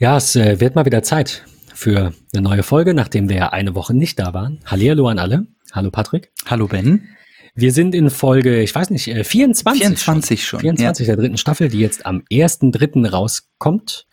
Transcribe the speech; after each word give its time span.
Ja, 0.00 0.16
es 0.16 0.34
äh, 0.34 0.58
wird 0.60 0.76
mal 0.76 0.86
wieder 0.86 1.02
Zeit 1.02 1.44
für 1.74 2.14
eine 2.32 2.42
neue 2.42 2.62
Folge, 2.62 2.94
nachdem 2.94 3.28
wir 3.28 3.36
ja 3.36 3.48
eine 3.50 3.74
Woche 3.74 3.92
nicht 3.92 4.18
da 4.18 4.32
waren. 4.32 4.58
Hallihallo 4.64 5.08
an 5.08 5.18
alle. 5.18 5.46
Hallo 5.72 5.90
Patrick. 5.90 6.32
Hallo 6.46 6.68
Ben. 6.68 7.06
Wir 7.54 7.70
sind 7.70 7.94
in 7.94 8.08
Folge, 8.08 8.62
ich 8.62 8.74
weiß 8.74 8.88
nicht, 8.88 9.04
24. 9.04 9.82
24 9.82 10.42
schon. 10.42 10.60
24 10.60 11.06
ja. 11.06 11.14
der 11.14 11.22
dritten 11.22 11.36
Staffel, 11.36 11.68
die 11.68 11.80
jetzt 11.80 12.06
am 12.06 12.22
1.3. 12.32 13.10
rauskommt. 13.10 14.06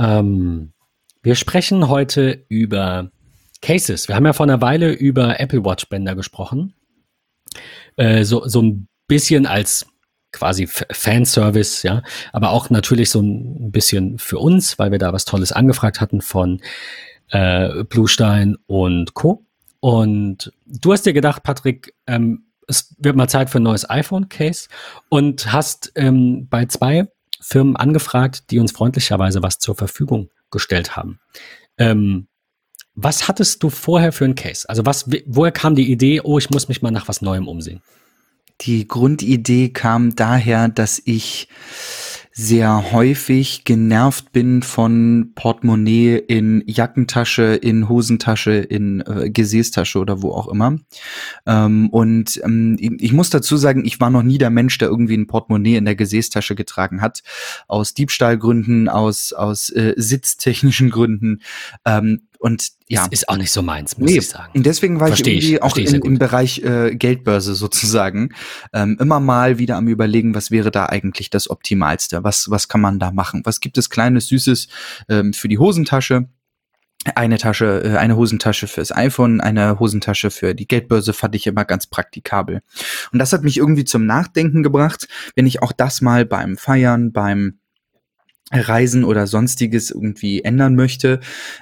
Ähm, 0.00 0.72
wir 1.22 1.36
sprechen 1.36 1.88
heute 1.88 2.44
über 2.48 3.12
Cases. 3.62 4.08
Wir 4.08 4.16
haben 4.16 4.26
ja 4.26 4.32
vor 4.32 4.46
einer 4.46 4.62
Weile 4.62 4.90
über 4.90 5.38
Apple 5.38 5.64
Watch 5.64 5.88
Bänder 5.88 6.16
gesprochen. 6.16 6.74
Äh, 7.94 8.24
so, 8.24 8.48
so 8.48 8.62
ein 8.62 8.88
bisschen 9.06 9.46
als 9.46 9.86
quasi 10.34 10.66
Fanservice, 10.66 11.86
ja, 11.86 12.02
aber 12.32 12.50
auch 12.50 12.68
natürlich 12.70 13.10
so 13.10 13.20
ein 13.20 13.70
bisschen 13.70 14.18
für 14.18 14.38
uns, 14.38 14.78
weil 14.78 14.90
wir 14.90 14.98
da 14.98 15.12
was 15.12 15.24
Tolles 15.24 15.52
angefragt 15.52 16.00
hatten 16.00 16.20
von 16.20 16.60
äh, 17.30 17.84
Bluestein 17.84 18.56
und 18.66 19.14
Co. 19.14 19.46
Und 19.80 20.52
du 20.66 20.92
hast 20.92 21.06
dir 21.06 21.12
gedacht, 21.12 21.42
Patrick, 21.42 21.94
ähm, 22.06 22.46
es 22.66 22.94
wird 22.98 23.16
mal 23.16 23.28
Zeit 23.28 23.50
für 23.50 23.60
ein 23.60 23.64
neues 23.64 23.88
iPhone-Case 23.88 24.68
und 25.08 25.52
hast 25.52 25.92
ähm, 25.94 26.48
bei 26.48 26.66
zwei 26.66 27.08
Firmen 27.40 27.76
angefragt, 27.76 28.50
die 28.50 28.58
uns 28.58 28.72
freundlicherweise 28.72 29.42
was 29.42 29.58
zur 29.58 29.74
Verfügung 29.74 30.30
gestellt 30.50 30.96
haben. 30.96 31.20
Ähm, 31.76 32.28
was 32.94 33.28
hattest 33.28 33.62
du 33.62 33.70
vorher 33.70 34.12
für 34.12 34.24
ein 34.24 34.34
Case? 34.34 34.68
Also 34.68 34.86
was, 34.86 35.10
woher 35.26 35.52
kam 35.52 35.74
die 35.74 35.90
Idee, 35.90 36.20
oh, 36.22 36.38
ich 36.38 36.50
muss 36.50 36.68
mich 36.68 36.80
mal 36.80 36.90
nach 36.90 37.08
was 37.08 37.22
Neuem 37.22 37.48
umsehen? 37.48 37.82
Die 38.64 38.88
Grundidee 38.88 39.68
kam 39.68 40.16
daher, 40.16 40.68
dass 40.68 41.02
ich 41.04 41.48
sehr 42.36 42.90
häufig 42.90 43.64
genervt 43.64 44.32
bin 44.32 44.62
von 44.62 45.30
Portemonnaie 45.36 46.16
in 46.16 46.64
Jackentasche, 46.66 47.54
in 47.54 47.88
Hosentasche, 47.88 48.54
in 48.54 49.02
äh, 49.02 49.30
Gesäßtasche 49.30 50.00
oder 50.00 50.20
wo 50.20 50.32
auch 50.32 50.48
immer. 50.48 50.78
Ähm, 51.46 51.90
und 51.90 52.40
ähm, 52.42 52.76
ich 52.80 53.12
muss 53.12 53.30
dazu 53.30 53.56
sagen, 53.56 53.84
ich 53.84 54.00
war 54.00 54.10
noch 54.10 54.24
nie 54.24 54.38
der 54.38 54.50
Mensch, 54.50 54.78
der 54.78 54.88
irgendwie 54.88 55.16
ein 55.16 55.28
Portemonnaie 55.28 55.76
in 55.76 55.84
der 55.84 55.94
Gesäßtasche 55.94 56.56
getragen 56.56 57.02
hat. 57.02 57.22
Aus 57.68 57.94
Diebstahlgründen, 57.94 58.88
aus, 58.88 59.32
aus 59.32 59.70
äh, 59.70 59.94
sitztechnischen 59.96 60.90
Gründen. 60.90 61.40
Ähm, 61.84 62.22
und 62.44 62.68
ja. 62.88 63.04
Ist, 63.04 63.12
ist 63.14 63.28
auch 63.30 63.38
nicht 63.38 63.50
so 63.50 63.62
meins, 63.62 63.96
muss 63.96 64.10
nee. 64.10 64.18
ich 64.18 64.28
sagen. 64.28 64.52
Und 64.54 64.66
deswegen 64.66 65.00
war 65.00 65.06
versteh 65.06 65.30
ich 65.30 65.44
irgendwie 65.44 65.54
ich, 65.54 65.62
auch 65.62 65.76
in, 65.78 66.02
im 66.02 66.18
Bereich 66.18 66.62
äh, 66.62 66.94
Geldbörse 66.94 67.54
sozusagen 67.54 68.34
ähm, 68.74 68.98
immer 69.00 69.18
mal 69.18 69.58
wieder 69.58 69.76
am 69.76 69.88
überlegen, 69.88 70.34
was 70.34 70.50
wäre 70.50 70.70
da 70.70 70.84
eigentlich 70.84 71.30
das 71.30 71.48
Optimalste? 71.48 72.22
Was, 72.22 72.50
was 72.50 72.68
kann 72.68 72.82
man 72.82 72.98
da 72.98 73.12
machen? 73.12 73.40
Was 73.44 73.60
gibt 73.60 73.78
es 73.78 73.88
Kleines, 73.88 74.28
Süßes 74.28 74.68
ähm, 75.08 75.32
für 75.32 75.48
die 75.48 75.58
Hosentasche? 75.58 76.28
eine 77.14 77.36
Tasche, 77.36 77.82
äh, 77.84 77.96
eine 77.96 78.16
Hosentasche 78.16 78.66
fürs 78.66 78.92
iPhone, 78.92 79.40
eine 79.40 79.78
Hosentasche 79.78 80.30
für 80.30 80.54
die 80.54 80.66
Geldbörse 80.66 81.12
fand 81.12 81.34
ich 81.34 81.46
immer 81.46 81.64
ganz 81.64 81.86
praktikabel. 81.86 82.62
Und 83.12 83.18
das 83.18 83.32
hat 83.32 83.42
mich 83.42 83.56
irgendwie 83.58 83.84
zum 83.84 84.06
Nachdenken 84.06 84.62
gebracht, 84.62 85.08
wenn 85.34 85.46
ich 85.46 85.62
auch 85.62 85.72
das 85.72 86.00
mal 86.00 86.24
beim 86.24 86.56
Feiern, 86.56 87.12
beim 87.12 87.58
Reisen 88.52 89.04
oder 89.04 89.26
sonstiges 89.26 89.90
irgendwie 89.90 90.42
ändern 90.42 90.74
möchte. 90.74 91.20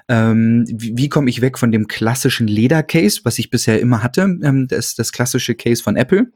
Ähm, 0.08 0.64
wie, 0.69 0.97
wie 0.97 1.08
komme 1.08 1.30
ich 1.30 1.41
weg 1.41 1.58
von 1.58 1.70
dem 1.72 1.86
klassischen 1.86 2.48
Ledercase, 2.48 3.20
was 3.24 3.39
ich 3.39 3.50
bisher 3.50 3.80
immer 3.80 4.02
hatte, 4.02 4.39
ähm, 4.42 4.66
das, 4.69 4.94
das 4.94 5.12
klassische 5.12 5.55
Case 5.55 5.83
von 5.83 5.97
Apple? 5.97 6.33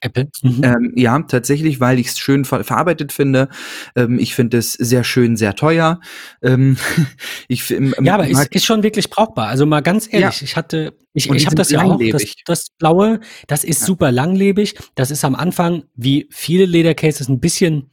Apple? 0.00 0.30
Mhm. 0.42 0.64
Ähm, 0.64 0.92
ja, 0.96 1.18
tatsächlich, 1.20 1.78
weil 1.78 1.98
ich 1.98 2.08
es 2.08 2.18
schön 2.18 2.46
ver 2.46 2.64
verarbeitet 2.64 3.12
finde. 3.12 3.48
Ähm, 3.94 4.18
ich 4.18 4.34
finde 4.34 4.56
es 4.56 4.72
sehr 4.72 5.04
schön, 5.04 5.36
sehr 5.36 5.54
teuer. 5.54 6.00
Ähm, 6.42 6.78
ich, 7.48 7.70
ähm, 7.70 7.94
ja, 8.02 8.14
aber 8.14 8.26
ist, 8.26 8.54
ist 8.54 8.64
schon 8.64 8.82
wirklich 8.82 9.10
brauchbar. 9.10 9.48
Also 9.48 9.66
mal 9.66 9.82
ganz 9.82 10.08
ehrlich, 10.10 10.40
ja. 10.40 10.44
ich 10.44 10.56
hatte, 10.56 10.94
ich, 11.12 11.30
ich 11.30 11.46
habe 11.46 11.56
das 11.56 11.70
ja 11.70 11.82
auch, 11.82 12.00
das, 12.12 12.34
das 12.46 12.68
blaue, 12.78 13.20
das 13.46 13.64
ist 13.64 13.80
ja. 13.80 13.86
super 13.86 14.10
langlebig. 14.10 14.76
Das 14.94 15.10
ist 15.10 15.24
am 15.24 15.34
Anfang, 15.34 15.84
wie 15.94 16.28
viele 16.30 16.64
Ledercases, 16.64 17.28
ein 17.28 17.40
bisschen 17.40 17.90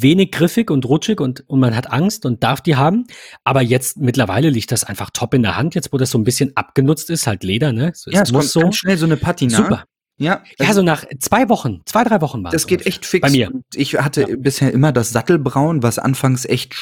wenig 0.00 0.32
griffig 0.32 0.70
und 0.70 0.86
rutschig 0.86 1.20
und, 1.20 1.48
und 1.48 1.60
man 1.60 1.76
hat 1.76 1.92
Angst 1.92 2.24
und 2.24 2.42
darf 2.42 2.60
die 2.60 2.76
haben. 2.76 3.04
Aber 3.44 3.62
jetzt 3.62 3.98
mittlerweile 3.98 4.48
liegt 4.50 4.72
das 4.72 4.84
einfach 4.84 5.10
top 5.10 5.34
in 5.34 5.42
der 5.42 5.56
Hand, 5.56 5.74
jetzt 5.74 5.92
wo 5.92 5.98
das 5.98 6.10
so 6.10 6.18
ein 6.18 6.24
bisschen 6.24 6.52
abgenutzt 6.56 7.10
ist, 7.10 7.26
halt 7.26 7.44
Leder, 7.44 7.72
ne? 7.72 7.92
So, 7.94 8.10
ja, 8.10 8.22
es, 8.22 8.32
muss 8.32 8.52
so. 8.52 8.72
schnell 8.72 8.96
so 8.96 9.06
eine 9.06 9.16
Patina. 9.16 9.56
Super. 9.56 9.84
Ja, 10.18 10.42
also 10.58 10.64
ja, 10.64 10.74
so 10.74 10.82
nach 10.82 11.04
zwei 11.18 11.48
Wochen, 11.48 11.80
zwei, 11.84 12.04
drei 12.04 12.20
Wochen 12.20 12.44
war 12.44 12.52
Das 12.52 12.66
geht 12.66 12.86
echt 12.86 13.04
fix. 13.06 13.22
Bei 13.22 13.30
mir. 13.30 13.50
Ich 13.74 13.94
hatte 13.94 14.22
ja. 14.22 14.36
bisher 14.38 14.72
immer 14.72 14.92
das 14.92 15.10
Sattelbraun, 15.10 15.82
was 15.82 15.98
anfangs 15.98 16.44
echt 16.44 16.76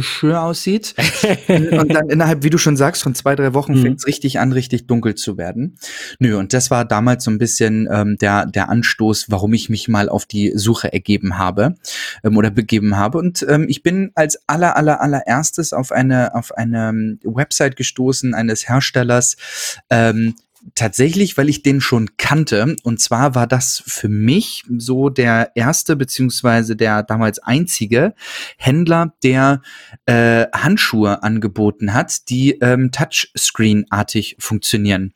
schön 0.00 0.34
aussieht. 0.34 0.94
und 1.48 1.92
dann 1.92 2.08
innerhalb, 2.08 2.42
wie 2.42 2.50
du 2.50 2.58
schon 2.58 2.76
sagst, 2.76 3.02
von 3.02 3.14
zwei, 3.14 3.34
drei 3.36 3.54
Wochen 3.54 3.74
mhm. 3.74 3.82
fängt 3.82 3.98
es 3.98 4.06
richtig 4.06 4.38
an, 4.38 4.52
richtig 4.52 4.86
dunkel 4.86 5.14
zu 5.14 5.36
werden. 5.36 5.76
Nö, 6.18 6.38
und 6.38 6.52
das 6.52 6.70
war 6.70 6.84
damals 6.84 7.24
so 7.24 7.30
ein 7.30 7.38
bisschen 7.38 7.88
ähm, 7.90 8.16
der, 8.18 8.46
der 8.46 8.68
Anstoß, 8.68 9.30
warum 9.30 9.52
ich 9.52 9.68
mich 9.68 9.88
mal 9.88 10.08
auf 10.08 10.26
die 10.26 10.52
Suche 10.54 10.92
ergeben 10.92 11.38
habe 11.38 11.74
ähm, 12.22 12.36
oder 12.36 12.50
begeben 12.50 12.96
habe. 12.96 13.18
Und 13.18 13.44
ähm, 13.48 13.66
ich 13.68 13.82
bin 13.82 14.12
als 14.14 14.38
aller, 14.46 14.76
aller, 14.76 15.00
allererstes 15.00 15.72
auf 15.72 15.92
eine, 15.92 16.34
auf 16.34 16.52
eine 16.52 16.88
ähm, 16.88 17.18
Website 17.24 17.76
gestoßen 17.76 18.34
eines 18.34 18.68
Herstellers, 18.68 19.36
ähm, 19.90 20.34
tatsächlich, 20.74 21.36
weil 21.36 21.48
ich 21.48 21.62
den 21.62 21.80
schon 21.80 22.16
kannte. 22.16 22.76
Und 22.82 23.00
zwar 23.00 23.34
war 23.34 23.46
das 23.46 23.82
für 23.86 24.08
mich 24.08 24.64
so 24.78 25.08
der 25.08 25.52
erste 25.54 25.96
beziehungsweise 25.96 26.76
der 26.76 27.02
damals 27.02 27.38
einzige 27.38 28.14
Händler, 28.56 29.14
der 29.22 29.62
äh, 30.06 30.46
Handschuhe 30.52 31.22
angeboten 31.22 31.94
hat, 31.94 32.28
die 32.28 32.58
ähm, 32.60 32.90
Touchscreen-artig 32.92 34.36
funktionieren. 34.38 35.14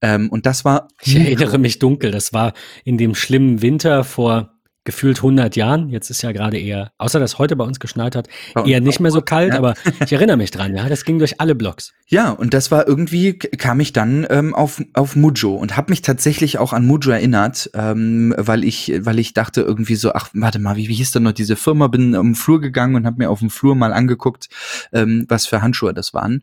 Ähm, 0.00 0.28
und 0.30 0.46
das 0.46 0.64
war. 0.64 0.88
Ich 1.02 1.16
erinnere 1.16 1.58
mich 1.58 1.78
dunkel. 1.78 2.10
Das 2.10 2.32
war 2.32 2.52
in 2.84 2.98
dem 2.98 3.14
schlimmen 3.14 3.62
Winter 3.62 4.04
vor 4.04 4.57
gefühlt 4.88 5.18
100 5.18 5.54
Jahren. 5.54 5.90
Jetzt 5.90 6.08
ist 6.08 6.22
ja 6.22 6.32
gerade 6.32 6.56
eher, 6.56 6.92
außer 6.96 7.20
dass 7.20 7.36
heute 7.36 7.56
bei 7.56 7.64
uns 7.64 7.78
geschneit 7.78 8.16
hat, 8.16 8.26
eher 8.64 8.80
nicht 8.80 9.00
mehr 9.00 9.10
so 9.10 9.20
kalt, 9.20 9.52
ja. 9.52 9.58
aber 9.58 9.74
ich 10.02 10.10
erinnere 10.14 10.38
mich 10.38 10.50
dran, 10.50 10.74
ja, 10.74 10.88
das 10.88 11.04
ging 11.04 11.18
durch 11.18 11.42
alle 11.42 11.54
Blogs. 11.54 11.92
Ja, 12.06 12.30
und 12.30 12.54
das 12.54 12.70
war 12.70 12.88
irgendwie, 12.88 13.34
kam 13.34 13.80
ich 13.80 13.92
dann 13.92 14.26
ähm, 14.30 14.54
auf, 14.54 14.82
auf 14.94 15.14
Mujo 15.14 15.54
und 15.54 15.76
habe 15.76 15.92
mich 15.92 16.00
tatsächlich 16.00 16.56
auch 16.56 16.72
an 16.72 16.86
Mujo 16.86 17.10
erinnert, 17.10 17.70
ähm, 17.74 18.34
weil 18.38 18.64
ich, 18.64 18.90
weil 19.00 19.18
ich 19.18 19.34
dachte 19.34 19.60
irgendwie 19.60 19.94
so, 19.94 20.14
ach, 20.14 20.30
warte 20.32 20.58
mal, 20.58 20.76
wie, 20.76 20.88
wie 20.88 20.94
hieß 20.94 21.10
denn 21.10 21.24
noch 21.24 21.32
diese 21.32 21.56
Firma? 21.56 21.88
Bin 21.88 22.14
am 22.14 22.34
Flur 22.34 22.62
gegangen 22.62 22.94
und 22.94 23.04
habe 23.04 23.18
mir 23.18 23.28
auf 23.28 23.40
dem 23.40 23.50
Flur 23.50 23.74
mal 23.74 23.92
angeguckt, 23.92 24.48
ähm, 24.94 25.26
was 25.28 25.44
für 25.44 25.60
Handschuhe 25.60 25.92
das 25.92 26.14
waren. 26.14 26.42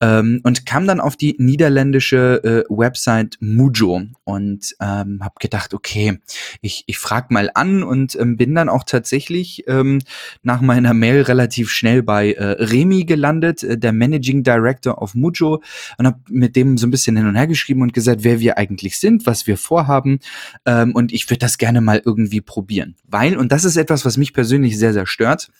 Ähm, 0.00 0.40
und 0.42 0.66
kam 0.66 0.88
dann 0.88 0.98
auf 0.98 1.14
die 1.14 1.36
niederländische 1.38 2.42
äh, 2.42 2.64
Website 2.68 3.36
Mujo 3.38 4.02
und 4.24 4.74
ähm, 4.80 5.20
habe 5.22 5.34
gedacht, 5.38 5.74
okay, 5.74 6.18
ich, 6.60 6.82
ich 6.88 6.98
frag 6.98 7.30
mal 7.30 7.52
an 7.54 7.83
und 7.84 8.16
ähm, 8.16 8.36
bin 8.36 8.54
dann 8.54 8.68
auch 8.68 8.84
tatsächlich 8.84 9.64
ähm, 9.66 10.00
nach 10.42 10.60
meiner 10.60 10.94
Mail 10.94 11.22
relativ 11.22 11.70
schnell 11.70 12.02
bei 12.02 12.32
äh, 12.32 12.62
Remy 12.62 13.04
gelandet, 13.04 13.62
äh, 13.62 13.78
der 13.78 13.92
Managing 13.92 14.42
Director 14.42 15.00
of 15.00 15.14
Mujo, 15.14 15.62
und 15.98 16.06
habe 16.06 16.20
mit 16.28 16.56
dem 16.56 16.78
so 16.78 16.86
ein 16.86 16.90
bisschen 16.90 17.16
hin 17.16 17.26
und 17.26 17.36
her 17.36 17.46
geschrieben 17.46 17.82
und 17.82 17.92
gesagt, 17.92 18.24
wer 18.24 18.40
wir 18.40 18.58
eigentlich 18.58 18.98
sind, 18.98 19.26
was 19.26 19.46
wir 19.46 19.56
vorhaben. 19.56 20.20
Ähm, 20.66 20.94
und 20.94 21.12
ich 21.12 21.28
würde 21.30 21.38
das 21.38 21.58
gerne 21.58 21.80
mal 21.80 22.02
irgendwie 22.04 22.40
probieren. 22.40 22.96
Weil, 23.06 23.36
und 23.36 23.52
das 23.52 23.64
ist 23.64 23.76
etwas, 23.76 24.04
was 24.04 24.16
mich 24.16 24.32
persönlich 24.32 24.78
sehr, 24.78 24.92
sehr 24.92 25.06
stört, 25.06 25.50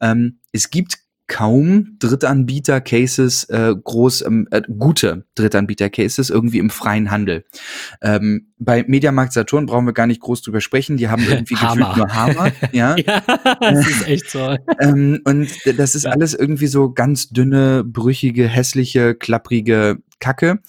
ähm, 0.00 0.38
es 0.52 0.70
gibt 0.70 0.98
kaum 1.30 1.96
Drittanbieter-Cases, 2.00 3.44
äh, 3.44 3.74
groß, 3.82 4.22
ähm, 4.22 4.48
äh, 4.50 4.62
gute 4.62 5.24
Drittanbieter-Cases 5.36 6.28
irgendwie 6.28 6.58
im 6.58 6.70
freien 6.70 7.12
Handel. 7.12 7.44
Ähm, 8.02 8.49
bei 8.60 8.84
Mediamarkt 8.86 9.32
Saturn 9.32 9.66
brauchen 9.66 9.86
wir 9.86 9.94
gar 9.94 10.06
nicht 10.06 10.20
groß 10.20 10.42
drüber 10.42 10.60
sprechen, 10.60 10.96
die 10.98 11.08
haben 11.08 11.24
irgendwie 11.24 11.54
gefühlt 11.60 11.96
nur 11.96 12.14
Hammer. 12.14 12.52
Ja, 12.72 12.94
ja 12.96 13.22
das 13.60 13.88
ist 13.88 14.06
echt 14.06 14.30
so. 14.30 14.56
ähm, 14.80 15.20
und 15.24 15.50
das 15.78 15.94
ist 15.94 16.04
ja. 16.04 16.10
alles 16.10 16.34
irgendwie 16.34 16.66
so 16.66 16.92
ganz 16.92 17.30
dünne, 17.30 17.82
brüchige, 17.84 18.46
hässliche, 18.46 19.14
klapprige 19.14 19.98
Kacke, 20.20 20.60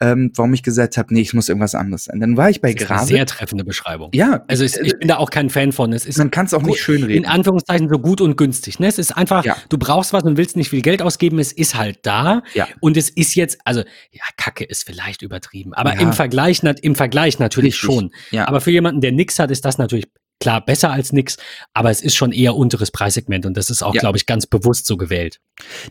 ähm, 0.00 0.30
warum 0.36 0.52
ich 0.52 0.62
gesagt 0.62 0.98
habe, 0.98 1.12
nee, 1.12 1.22
ich 1.22 1.32
muss 1.32 1.48
irgendwas 1.48 1.74
anderes 1.74 2.04
sein. 2.04 2.20
Dann 2.20 2.36
war 2.36 2.50
ich 2.50 2.60
bei 2.60 2.74
Grave. 2.74 3.06
sehr 3.06 3.24
treffende 3.26 3.64
Beschreibung. 3.64 4.10
Ja. 4.12 4.44
Also 4.46 4.64
ich, 4.64 4.76
ich 4.76 4.98
bin 4.98 5.08
da 5.08 5.16
auch 5.16 5.30
kein 5.30 5.50
Fan 5.50 5.72
von. 5.72 5.92
Es 5.92 6.04
ist 6.06 6.18
man 6.18 6.30
kann 6.30 6.46
es 6.46 6.54
auch 6.54 6.62
nicht 6.62 6.80
schön 6.80 7.02
reden. 7.02 7.24
In 7.24 7.26
Anführungszeichen 7.26 7.88
so 7.88 7.98
gut 7.98 8.20
und 8.20 8.36
günstig. 8.36 8.78
Ne? 8.78 8.86
Es 8.86 8.98
ist 8.98 9.16
einfach, 9.16 9.44
ja. 9.44 9.56
du 9.70 9.78
brauchst 9.78 10.12
was 10.12 10.24
und 10.24 10.36
willst 10.36 10.56
nicht 10.56 10.68
viel 10.68 10.82
Geld 10.82 11.00
ausgeben. 11.00 11.38
Es 11.38 11.52
ist 11.52 11.74
halt 11.74 12.00
da. 12.02 12.42
Ja. 12.52 12.68
Und 12.80 12.96
es 12.96 13.08
ist 13.08 13.34
jetzt, 13.34 13.58
also 13.64 13.80
ja, 14.12 14.22
Kacke 14.36 14.64
ist 14.64 14.84
vielleicht 14.84 15.22
übertrieben, 15.22 15.72
aber 15.72 15.94
ja. 15.94 16.00
im 16.00 16.12
Vergleich, 16.12 16.62
im 16.62 16.94
Vergleich 16.94 17.37
natürlich 17.38 17.74
Richtig. 17.74 17.94
schon. 17.94 18.10
Ja. 18.30 18.48
Aber 18.48 18.60
für 18.60 18.70
jemanden, 18.70 19.00
der 19.00 19.12
nix 19.12 19.38
hat, 19.38 19.50
ist 19.50 19.64
das 19.64 19.78
natürlich 19.78 20.06
klar 20.40 20.64
besser 20.64 20.90
als 20.90 21.12
nix, 21.12 21.36
aber 21.74 21.90
es 21.90 22.00
ist 22.00 22.14
schon 22.14 22.32
eher 22.32 22.54
unteres 22.54 22.90
Preissegment 22.90 23.44
und 23.46 23.56
das 23.56 23.70
ist 23.70 23.82
auch, 23.82 23.94
ja. 23.94 24.00
glaube 24.00 24.18
ich, 24.18 24.26
ganz 24.26 24.46
bewusst 24.46 24.86
so 24.86 24.96
gewählt. 24.96 25.40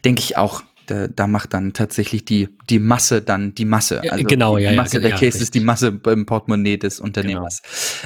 Denke 0.06 0.22
ich 0.22 0.38
auch 0.38 0.64
da, 0.88 1.08
da 1.08 1.28
macht 1.28 1.54
dann 1.54 1.74
tatsächlich 1.74 2.26
die, 2.26 2.50
die 2.70 2.80
Masse 2.80 3.22
dann 3.22 3.54
die 3.54 3.66
Masse. 3.66 4.02
Also 4.10 4.24
genau, 4.24 4.58
ja. 4.58 4.72
Die 4.72 4.78
Masse 4.78 4.98
ja, 4.98 5.10
der 5.10 5.18
Case 5.18 5.38
ist 5.40 5.54
die 5.54 5.60
Masse 5.60 5.92
beim 5.92 6.26
Portemonnaie 6.26 6.78
des 6.78 7.00
Unternehmers. 7.00 7.62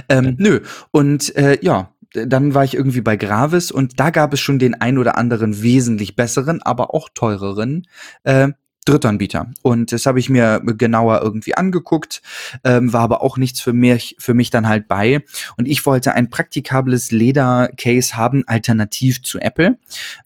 Genau. 0.08 0.30
Ähm, 0.30 0.36
nö. 0.40 0.62
Und 0.90 1.36
äh, 1.36 1.60
ja, 1.62 1.94
dann 2.14 2.54
war 2.54 2.64
ich 2.66 2.74
irgendwie 2.74 3.02
bei 3.02 3.16
Gravis 3.16 3.72
und 3.72 4.00
da 4.00 4.10
gab 4.10 4.34
es 4.34 4.40
schon 4.40 4.60
den 4.60 4.74
ein 4.74 4.98
oder 4.98 5.18
anderen 5.18 5.62
wesentlich 5.62 6.16
besseren, 6.16 6.62
aber 6.62 6.94
auch 6.94 7.08
teureren 7.14 7.88
äh, 8.24 8.50
Drittanbieter. 8.86 9.52
Und 9.62 9.92
das 9.92 10.06
habe 10.06 10.20
ich 10.20 10.30
mir 10.30 10.62
genauer 10.66 11.22
irgendwie 11.22 11.56
angeguckt, 11.56 12.22
ähm, 12.64 12.92
war 12.94 13.02
aber 13.02 13.22
auch 13.22 13.38
nichts 13.38 13.62
für 13.62 13.74
mich, 13.74 14.16
für 14.20 14.34
mich 14.34 14.50
dann 14.50 14.68
halt 14.68 14.88
bei. 14.88 15.24
Und 15.58 15.68
ich 15.68 15.86
wollte 15.86 16.14
ein 16.14 16.30
praktikables 16.30 17.12
Leder-Case 17.12 18.18
haben, 18.18 18.44
alternativ 18.48 19.22
zu 19.22 19.40
Apple, 19.40 19.78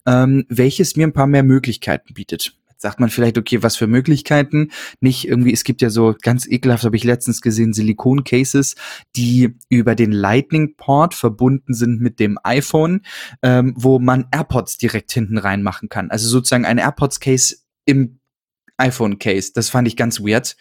ähm, 0.06 0.46
welches 0.48 0.96
mir 0.96 1.06
ein 1.06 1.12
paar 1.12 1.26
mehr 1.26 1.42
Möglichkeiten 1.42 2.14
bietet 2.14 2.54
sagt 2.78 3.00
man 3.00 3.10
vielleicht, 3.10 3.38
okay, 3.38 3.62
was 3.62 3.76
für 3.76 3.86
Möglichkeiten? 3.86 4.70
Nicht 5.00 5.26
irgendwie, 5.26 5.52
es 5.52 5.64
gibt 5.64 5.82
ja 5.82 5.90
so 5.90 6.14
ganz 6.20 6.46
ekelhaft, 6.46 6.84
habe 6.84 6.96
ich 6.96 7.04
letztens 7.04 7.40
gesehen, 7.40 7.72
Silikon-Cases, 7.72 8.76
die 9.16 9.56
über 9.68 9.94
den 9.94 10.12
Lightning-Port 10.12 11.14
verbunden 11.14 11.74
sind 11.74 12.00
mit 12.00 12.20
dem 12.20 12.38
iPhone, 12.44 13.00
ähm, 13.42 13.74
wo 13.76 13.98
man 13.98 14.26
AirPods 14.30 14.76
direkt 14.76 15.10
hinten 15.12 15.38
reinmachen 15.38 15.88
kann. 15.88 16.10
Also 16.10 16.28
sozusagen 16.28 16.66
ein 16.66 16.78
AirPods-Case 16.78 17.56
im 17.86 18.15
iPhone-Case. 18.78 19.52
Das 19.54 19.68
fand 19.68 19.88
ich 19.88 19.96
ganz 19.96 20.20
weird. 20.20 20.56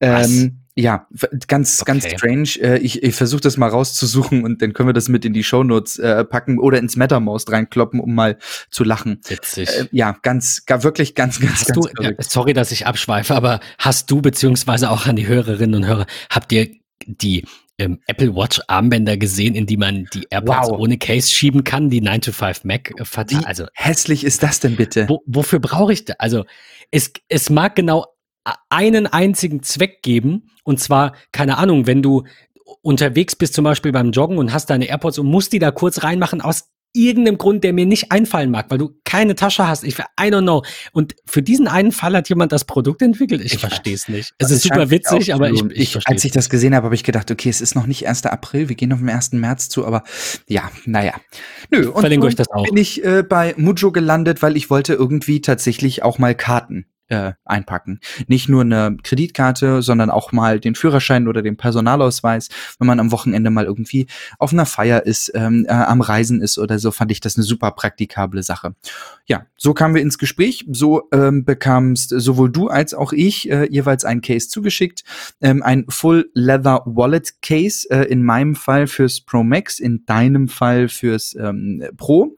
Ähm, 0.00 0.60
ja, 0.74 1.08
ganz, 1.48 1.80
okay. 1.80 1.92
ganz 1.92 2.06
strange. 2.08 2.48
Äh, 2.60 2.78
ich 2.78 3.02
ich 3.02 3.14
versuche 3.14 3.40
das 3.40 3.56
mal 3.56 3.68
rauszusuchen 3.68 4.44
und 4.44 4.62
dann 4.62 4.74
können 4.74 4.88
wir 4.88 4.92
das 4.92 5.08
mit 5.08 5.24
in 5.24 5.32
die 5.32 5.42
Shownotes 5.42 5.98
äh, 5.98 6.24
packen 6.24 6.60
oder 6.60 6.78
ins 6.78 6.94
MetaMost 6.94 7.50
reinkloppen, 7.50 7.98
um 7.98 8.14
mal 8.14 8.38
zu 8.70 8.84
lachen. 8.84 9.20
Witzig. 9.26 9.68
Äh, 9.68 9.88
ja, 9.90 10.16
ganz, 10.22 10.66
gar, 10.66 10.84
wirklich 10.84 11.16
ganz, 11.16 11.40
ganz, 11.40 11.52
hast 11.52 11.74
ganz. 11.74 11.88
Du, 11.88 12.14
sorry, 12.20 12.52
dass 12.52 12.70
ich 12.70 12.86
abschweife, 12.86 13.34
aber 13.34 13.58
hast 13.78 14.08
du 14.10 14.22
beziehungsweise 14.22 14.90
auch 14.90 15.06
an 15.06 15.16
die 15.16 15.26
Hörerinnen 15.26 15.82
und 15.82 15.86
Hörer, 15.86 16.06
habt 16.30 16.52
ihr 16.52 16.68
die 17.06 17.44
ähm, 17.78 18.00
Apple 18.06 18.34
Watch 18.34 18.60
Armbänder 18.66 19.16
gesehen, 19.16 19.54
in 19.54 19.66
die 19.66 19.76
man 19.76 20.08
die 20.12 20.26
AirPods 20.30 20.70
wow. 20.70 20.78
ohne 20.78 20.98
Case 20.98 21.30
schieben 21.30 21.64
kann, 21.64 21.90
die 21.90 22.00
9 22.00 22.20
to 22.20 22.32
5 22.32 22.64
Mac 22.64 22.92
äh. 22.98 23.44
Also 23.44 23.66
hässlich 23.74 24.24
ist 24.24 24.42
das 24.42 24.60
denn 24.60 24.76
bitte? 24.76 25.08
Wo, 25.08 25.22
wofür 25.26 25.60
brauche 25.60 25.92
ich 25.92 26.04
das? 26.04 26.18
Also 26.18 26.44
es, 26.90 27.12
es 27.28 27.50
mag 27.50 27.76
genau 27.76 28.06
einen 28.68 29.06
einzigen 29.06 29.62
Zweck 29.62 30.02
geben, 30.02 30.50
und 30.64 30.80
zwar, 30.80 31.14
keine 31.32 31.58
Ahnung, 31.58 31.86
wenn 31.86 32.02
du 32.02 32.24
unterwegs 32.82 33.36
bist, 33.36 33.54
zum 33.54 33.64
Beispiel 33.64 33.92
beim 33.92 34.10
Joggen 34.12 34.38
und 34.38 34.52
hast 34.52 34.70
deine 34.70 34.86
AirPods 34.86 35.18
und 35.18 35.26
musst 35.26 35.52
die 35.52 35.58
da 35.58 35.70
kurz 35.70 36.02
reinmachen, 36.02 36.40
aus 36.40 36.70
irgendeinem 36.92 37.38
Grund, 37.38 37.64
der 37.64 37.72
mir 37.72 37.86
nicht 37.86 38.10
einfallen 38.10 38.50
mag, 38.50 38.66
weil 38.70 38.78
du 38.78 38.90
keine 39.04 39.34
Tasche 39.34 39.68
hast. 39.68 39.84
Ich, 39.84 39.98
I 39.98 40.04
don't 40.18 40.42
know. 40.42 40.62
Und 40.92 41.14
für 41.26 41.42
diesen 41.42 41.68
einen 41.68 41.92
Fall 41.92 42.14
hat 42.16 42.28
jemand 42.28 42.52
das 42.52 42.64
Produkt 42.64 43.02
entwickelt. 43.02 43.42
Ich, 43.44 43.54
ich 43.54 43.60
verstehe 43.60 43.94
es 43.94 44.08
nicht. 44.08 44.34
Es 44.38 44.50
ist 44.50 44.62
super 44.62 44.90
witzig, 44.90 45.34
aber 45.34 45.50
ich, 45.50 45.62
ich, 45.70 45.96
ich 45.96 46.06
Als 46.06 46.24
ich 46.24 46.32
das 46.32 46.48
gesehen 46.48 46.74
habe, 46.74 46.86
habe 46.86 46.94
ich 46.94 47.04
gedacht, 47.04 47.30
okay, 47.30 47.48
es 47.48 47.60
ist 47.60 47.74
noch 47.74 47.86
nicht 47.86 48.08
1. 48.08 48.26
April, 48.26 48.68
wir 48.68 48.76
gehen 48.76 48.92
auf 48.92 49.00
den 49.00 49.08
1. 49.08 49.32
März 49.32 49.68
zu, 49.68 49.86
aber 49.86 50.02
ja, 50.48 50.70
naja. 50.84 51.14
Nö, 51.70 51.88
und 51.90 52.00
Verlinke 52.00 52.26
euch 52.26 52.36
das 52.36 52.50
auch. 52.50 52.64
bin 52.64 52.76
ich 52.76 53.04
äh, 53.04 53.22
bei 53.22 53.54
Mujo 53.56 53.92
gelandet, 53.92 54.42
weil 54.42 54.56
ich 54.56 54.70
wollte 54.70 54.94
irgendwie 54.94 55.40
tatsächlich 55.40 56.02
auch 56.02 56.18
mal 56.18 56.34
Karten 56.34 56.86
äh, 57.08 57.32
einpacken. 57.44 58.00
Nicht 58.26 58.48
nur 58.48 58.62
eine 58.62 58.96
Kreditkarte, 59.02 59.82
sondern 59.82 60.10
auch 60.10 60.32
mal 60.32 60.60
den 60.60 60.74
Führerschein 60.74 61.28
oder 61.28 61.42
den 61.42 61.56
Personalausweis, 61.56 62.48
wenn 62.78 62.86
man 62.86 63.00
am 63.00 63.12
Wochenende 63.12 63.50
mal 63.50 63.64
irgendwie 63.64 64.06
auf 64.38 64.52
einer 64.52 64.66
Feier 64.66 65.06
ist, 65.06 65.32
ähm, 65.34 65.66
äh, 65.68 65.72
am 65.72 66.00
Reisen 66.00 66.40
ist 66.40 66.58
oder 66.58 66.78
so, 66.78 66.90
fand 66.90 67.10
ich 67.10 67.20
das 67.20 67.36
eine 67.36 67.44
super 67.44 67.70
praktikable 67.72 68.42
Sache. 68.42 68.74
Ja, 69.26 69.46
so 69.56 69.74
kamen 69.74 69.94
wir 69.94 70.02
ins 70.02 70.18
Gespräch. 70.18 70.66
So 70.70 71.08
ähm, 71.12 71.44
bekamst 71.44 72.14
sowohl 72.16 72.50
du 72.50 72.68
als 72.68 72.94
auch 72.94 73.12
ich 73.12 73.50
äh, 73.50 73.68
jeweils 73.70 74.04
einen 74.04 74.20
Case 74.20 74.48
zugeschickt. 74.48 75.04
Ähm, 75.40 75.62
ein 75.62 75.84
Full 75.88 76.30
Leather 76.34 76.82
Wallet 76.86 77.42
Case, 77.42 77.88
äh, 77.90 78.04
in 78.04 78.22
meinem 78.22 78.54
Fall 78.54 78.86
fürs 78.86 79.20
Pro 79.20 79.42
Max, 79.42 79.78
in 79.78 80.04
deinem 80.06 80.48
Fall 80.48 80.88
fürs 80.88 81.34
ähm, 81.34 81.82
Pro. 81.96 82.36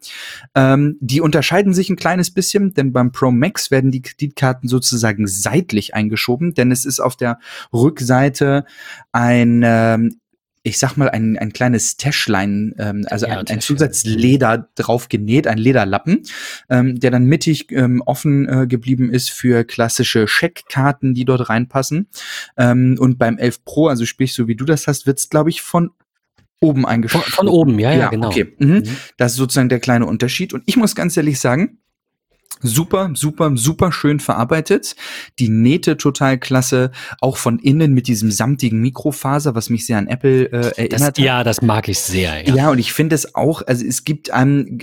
Ähm, 0.54 0.96
die 1.00 1.20
unterscheiden 1.20 1.74
sich 1.74 1.90
ein 1.90 1.96
kleines 1.96 2.32
bisschen, 2.32 2.74
denn 2.74 2.92
beim 2.92 3.12
Pro 3.12 3.30
Max 3.30 3.70
werden 3.70 3.90
die 3.90 4.02
Kreditkarten 4.02 4.59
Karten 4.60 4.68
sozusagen 4.68 5.26
seitlich 5.26 5.94
eingeschoben, 5.94 6.54
denn 6.54 6.70
es 6.70 6.84
ist 6.84 7.00
auf 7.00 7.16
der 7.16 7.38
Rückseite 7.72 8.64
ein 9.12 9.62
ähm, 9.64 10.16
ich 10.62 10.76
sag 10.76 10.98
mal, 10.98 11.08
ein, 11.08 11.38
ein 11.38 11.54
kleines 11.54 11.96
Täschlein, 11.96 12.74
ähm, 12.78 13.06
also 13.08 13.26
ja, 13.26 13.38
ein, 13.38 13.46
ein 13.48 13.60
Zusatzleder 13.62 14.68
drauf 14.74 15.08
genäht, 15.08 15.46
ein 15.46 15.56
Lederlappen, 15.56 16.24
ähm, 16.68 17.00
der 17.00 17.10
dann 17.10 17.24
mittig 17.24 17.72
ähm, 17.72 18.02
offen 18.04 18.46
äh, 18.46 18.66
geblieben 18.66 19.10
ist 19.10 19.30
für 19.30 19.64
klassische 19.64 20.28
Scheckkarten, 20.28 21.14
die 21.14 21.24
dort 21.24 21.48
reinpassen. 21.48 22.08
Ähm, 22.58 22.96
und 23.00 23.18
beim 23.18 23.38
11 23.38 23.64
Pro, 23.64 23.86
also 23.86 24.04
sprich, 24.04 24.34
so 24.34 24.48
wie 24.48 24.54
du 24.54 24.66
das 24.66 24.86
hast, 24.86 25.06
wird's, 25.06 25.30
glaube 25.30 25.48
ich, 25.48 25.62
von 25.62 25.92
oben 26.60 26.84
eingeschoben. 26.84 27.24
Von, 27.24 27.46
von, 27.46 27.48
oben, 27.48 27.78
ja, 27.78 27.92
ja, 27.92 27.98
ja 27.98 28.08
genau. 28.10 28.28
Okay. 28.28 28.54
Mhm. 28.58 28.70
Mhm. 28.70 28.96
Das 29.16 29.32
ist 29.32 29.38
sozusagen 29.38 29.70
der 29.70 29.80
kleine 29.80 30.04
Unterschied. 30.04 30.52
Und 30.52 30.64
ich 30.66 30.76
muss 30.76 30.94
ganz 30.94 31.16
ehrlich 31.16 31.40
sagen, 31.40 31.79
super, 32.60 33.10
super, 33.14 33.52
super 33.56 33.92
schön 33.92 34.20
verarbeitet. 34.20 34.96
Die 35.38 35.48
Nähte 35.48 35.96
total 35.96 36.38
klasse, 36.38 36.90
auch 37.20 37.36
von 37.36 37.58
innen 37.58 37.92
mit 37.92 38.06
diesem 38.06 38.30
samtigen 38.30 38.80
Mikrofaser, 38.80 39.54
was 39.54 39.70
mich 39.70 39.86
sehr 39.86 39.98
an 39.98 40.06
Apple 40.06 40.46
äh, 40.46 40.72
erinnert 40.76 41.18
das. 41.18 41.24
Ja, 41.24 41.44
das 41.44 41.62
mag 41.62 41.88
ich 41.88 41.98
sehr. 41.98 42.46
Ja, 42.46 42.54
ja 42.54 42.70
und 42.70 42.78
ich 42.78 42.92
finde 42.92 43.14
es 43.14 43.34
auch, 43.34 43.62
also 43.66 43.84
es 43.84 44.04
gibt 44.04 44.30
einem, 44.30 44.78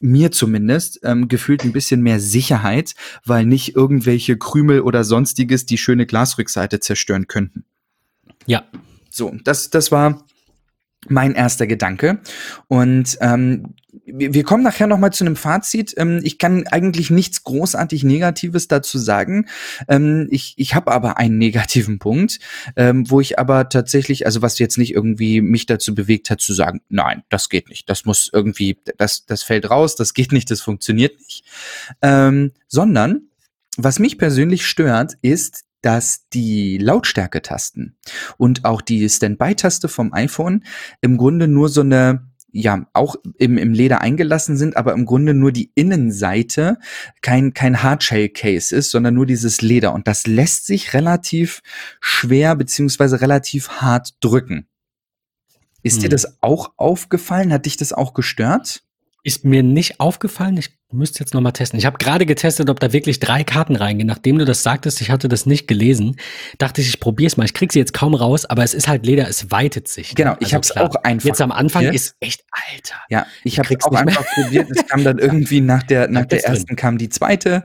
mir 0.00 0.32
zumindest, 0.32 1.00
ähm, 1.02 1.28
gefühlt 1.28 1.64
ein 1.64 1.72
bisschen 1.72 2.02
mehr 2.02 2.20
Sicherheit, 2.20 2.94
weil 3.24 3.44
nicht 3.44 3.74
irgendwelche 3.74 4.36
Krümel 4.36 4.80
oder 4.80 5.04
sonstiges 5.04 5.66
die 5.66 5.78
schöne 5.78 6.06
Glasrückseite 6.06 6.80
zerstören 6.80 7.26
könnten. 7.26 7.64
Ja. 8.46 8.64
So, 9.10 9.34
das, 9.44 9.70
das 9.70 9.90
war 9.90 10.24
mein 11.10 11.34
erster 11.34 11.66
Gedanke. 11.66 12.20
Und 12.68 13.18
ähm, 13.20 13.74
wir 14.04 14.44
kommen 14.44 14.62
nachher 14.62 14.86
noch 14.86 14.98
mal 14.98 15.12
zu 15.12 15.24
einem 15.24 15.36
Fazit. 15.36 15.94
Ähm, 15.96 16.20
ich 16.22 16.38
kann 16.38 16.66
eigentlich 16.68 17.10
nichts 17.10 17.44
großartig 17.44 18.04
Negatives 18.04 18.68
dazu 18.68 18.98
sagen. 18.98 19.46
Ähm, 19.88 20.28
ich 20.30 20.54
ich 20.56 20.74
habe 20.74 20.92
aber 20.92 21.18
einen 21.18 21.38
negativen 21.38 21.98
Punkt, 21.98 22.38
ähm, 22.76 23.10
wo 23.10 23.20
ich 23.20 23.38
aber 23.38 23.68
tatsächlich, 23.68 24.26
also 24.26 24.42
was 24.42 24.58
jetzt 24.58 24.78
nicht 24.78 24.94
irgendwie 24.94 25.40
mich 25.40 25.66
dazu 25.66 25.94
bewegt 25.94 26.30
hat 26.30 26.40
zu 26.40 26.52
sagen, 26.52 26.80
nein, 26.88 27.22
das 27.30 27.48
geht 27.48 27.68
nicht, 27.68 27.88
das 27.88 28.04
muss 28.04 28.30
irgendwie, 28.32 28.78
das 28.96 29.26
das 29.26 29.42
fällt 29.42 29.70
raus, 29.70 29.96
das 29.96 30.14
geht 30.14 30.32
nicht, 30.32 30.50
das 30.50 30.60
funktioniert 30.60 31.18
nicht, 31.18 31.44
ähm, 32.02 32.52
sondern 32.68 33.28
was 33.76 33.98
mich 33.98 34.18
persönlich 34.18 34.66
stört, 34.66 35.14
ist 35.20 35.65
dass 35.86 36.26
die 36.30 36.78
Lautstärke-Tasten 36.78 37.96
und 38.38 38.64
auch 38.64 38.80
die 38.80 39.08
Standby-Taste 39.08 39.86
vom 39.86 40.12
iPhone 40.12 40.64
im 41.00 41.16
Grunde 41.16 41.46
nur 41.46 41.68
so 41.68 41.82
eine 41.82 42.26
ja, 42.50 42.86
auch 42.92 43.14
im, 43.38 43.56
im 43.56 43.72
Leder 43.72 44.00
eingelassen 44.00 44.56
sind, 44.56 44.76
aber 44.76 44.94
im 44.94 45.04
Grunde 45.04 45.32
nur 45.32 45.52
die 45.52 45.70
Innenseite 45.74 46.78
kein, 47.20 47.54
kein 47.54 47.82
Hardshell-Case 47.82 48.74
ist, 48.74 48.90
sondern 48.90 49.14
nur 49.14 49.26
dieses 49.26 49.60
Leder. 49.60 49.92
Und 49.92 50.08
das 50.08 50.26
lässt 50.26 50.66
sich 50.66 50.92
relativ 50.94 51.60
schwer 52.00 52.56
beziehungsweise 52.56 53.20
relativ 53.20 53.68
hart 53.68 54.14
drücken. 54.20 54.66
Ist 55.82 55.96
hm. 55.96 56.02
dir 56.02 56.08
das 56.08 56.42
auch 56.42 56.72
aufgefallen? 56.78 57.52
Hat 57.52 57.66
dich 57.66 57.76
das 57.76 57.92
auch 57.92 58.12
gestört? 58.12 58.82
Ist 59.22 59.44
mir 59.44 59.62
nicht 59.62 60.00
aufgefallen. 60.00 60.56
Ich 60.56 60.75
müsste 60.92 61.20
jetzt 61.20 61.34
noch 61.34 61.40
mal 61.40 61.50
testen. 61.50 61.78
Ich 61.78 61.86
habe 61.86 61.98
gerade 61.98 62.26
getestet, 62.26 62.70
ob 62.70 62.78
da 62.78 62.92
wirklich 62.92 63.18
drei 63.18 63.42
Karten 63.42 63.76
reingehen. 63.76 64.06
Nachdem 64.06 64.38
du 64.38 64.44
das 64.44 64.62
sagtest, 64.62 65.00
ich 65.00 65.10
hatte 65.10 65.28
das 65.28 65.44
nicht 65.44 65.66
gelesen, 65.66 66.16
dachte 66.58 66.80
ich, 66.80 66.88
ich 66.88 67.00
probiere 67.00 67.26
es 67.26 67.36
mal. 67.36 67.44
Ich 67.44 67.54
kriege 67.54 67.72
sie 67.72 67.78
jetzt 67.78 67.92
kaum 67.92 68.14
raus, 68.14 68.44
aber 68.44 68.62
es 68.62 68.72
ist 68.72 68.86
halt 68.86 69.04
Leder, 69.04 69.28
es 69.28 69.50
weitet 69.50 69.88
sich. 69.88 70.14
Genau, 70.14 70.36
ich 70.38 70.54
also 70.54 70.74
habe 70.76 70.86
es 70.86 70.94
auch 70.94 71.02
einfach. 71.02 71.26
Jetzt 71.26 71.40
am 71.40 71.50
Anfang 71.52 71.82
probiert. 71.82 71.94
ist 71.94 72.16
echt 72.20 72.44
alter. 72.50 72.96
Ja, 73.08 73.26
ich 73.42 73.58
habe 73.58 73.74
es 73.74 73.84
auch 73.84 73.92
einfach 73.92 74.24
probiert. 74.26 74.70
Es 74.70 74.86
kam 74.86 75.02
dann 75.02 75.18
irgendwie 75.26 75.60
nach 75.60 75.82
der 75.82 76.08
nach 76.08 76.26
der 76.26 76.44
ersten 76.44 76.66
drin. 76.66 76.76
kam 76.76 76.98
die 76.98 77.08
zweite 77.08 77.64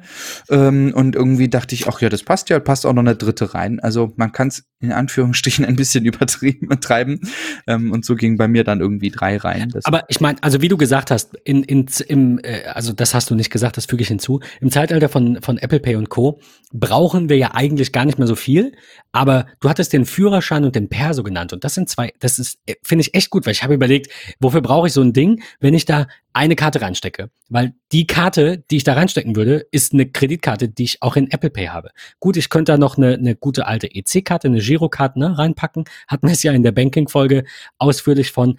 ähm, 0.50 0.92
und 0.96 1.16
irgendwie 1.16 1.48
dachte 1.48 1.76
ich, 1.76 1.88
ach 1.88 2.02
ja, 2.02 2.10
das 2.10 2.24
passt 2.24 2.50
ja, 2.50 2.60
passt 2.60 2.86
auch 2.86 2.94
noch 2.94 3.04
eine 3.04 3.16
dritte 3.16 3.54
rein. 3.54 3.80
Also 3.80 4.14
man 4.16 4.32
kann 4.32 4.48
es 4.48 4.64
in 4.82 4.92
Anführungsstrichen 4.92 5.66
ein 5.66 5.76
bisschen 5.76 6.06
übertrieben 6.12 6.70
treiben 6.82 7.22
ähm, 7.68 7.92
und 7.92 8.06
so 8.06 8.16
ging 8.16 8.38
bei 8.38 8.48
mir 8.48 8.64
dann 8.64 8.80
irgendwie 8.80 9.10
drei 9.10 9.38
rein. 9.38 9.70
Das 9.70 9.86
aber 9.86 10.06
ich 10.10 10.20
meine, 10.20 10.42
also 10.42 10.62
wie 10.62 10.68
du 10.68 10.78
gesagt 10.78 11.12
hast, 11.12 11.36
in, 11.44 11.64
in 11.64 11.86
im 12.08 12.40
äh, 12.44 12.64
also 12.66 12.94
das 12.94 13.14
hast 13.14 13.30
du 13.30 13.36
nicht 13.36 13.50
gesagt, 13.50 13.78
das 13.78 13.86
füge 13.86 14.02
ich 14.02 14.08
hinzu. 14.08 14.40
Im 14.60 14.72
Zeitalter 14.72 15.10
von, 15.10 15.42
von 15.42 15.58
Apple 15.58 15.80
Pay 15.80 15.96
und 15.96 16.10
Co. 16.10 16.40
brauchen 16.72 17.30
wir 17.30 17.38
ja 17.38 17.52
eigentlich 17.54 17.92
gar 17.92 18.06
nicht 18.06 18.18
mehr 18.18 18.28
so 18.28 18.36
viel, 18.36 18.74
aber 19.12 19.46
du 19.60 19.70
hattest 19.70 19.94
den 19.94 20.06
Führerschein 20.06 20.64
und 20.64 20.76
den 20.76 20.90
Perso 20.90 21.24
genannt 21.24 21.54
und 21.54 21.64
das 21.64 21.74
sind 21.74 21.90
zwei, 21.90 22.14
das 22.20 22.40
ist, 22.40 22.60
äh, 22.66 22.76
finde 22.84 23.02
ich 23.02 23.14
echt 23.14 23.30
gut, 23.30 23.46
weil 23.46 23.54
ich 23.54 23.64
habe 23.64 23.74
überlegt, 23.74 24.12
wofür 24.40 24.62
brauche 24.62 24.88
ich 24.88 24.94
so 24.94 25.02
ein 25.02 25.14
Ding, 25.14 25.42
wenn 25.60 25.74
ich 25.74 25.86
da 25.86 26.08
eine 26.34 26.56
Karte 26.56 26.82
reinstecke? 26.82 27.30
Weil 27.50 27.74
die 27.92 28.08
Karte, 28.08 28.64
die 28.72 28.78
ich 28.78 28.84
da 28.84 28.94
reinstecken 28.94 29.36
würde, 29.36 29.66
ist 29.72 29.94
eine 29.94 30.10
Kreditkarte, 30.10 30.70
die 30.70 30.84
ich 30.84 31.02
auch 31.02 31.16
in 31.16 31.30
Apple 31.30 31.50
Pay 31.50 31.68
habe. 31.68 31.90
Gut, 32.20 32.38
ich 32.38 32.50
könnte 32.50 32.72
da 32.72 32.78
noch 32.78 32.98
eine, 32.98 33.14
eine 33.14 33.36
gute 33.36 33.68
alte 33.68 33.94
EC-Karte, 33.94 34.48
eine 34.48 34.62
Girokarte 34.72 35.20
ne, 35.20 35.38
reinpacken, 35.38 35.84
hatten 36.08 36.28
wir 36.28 36.34
es 36.34 36.44
ja 36.44 36.54
in 36.54 36.64
der 36.64 36.72
Banking-Folge 36.72 37.44
ausführlich 37.78 38.32
von. 38.32 38.58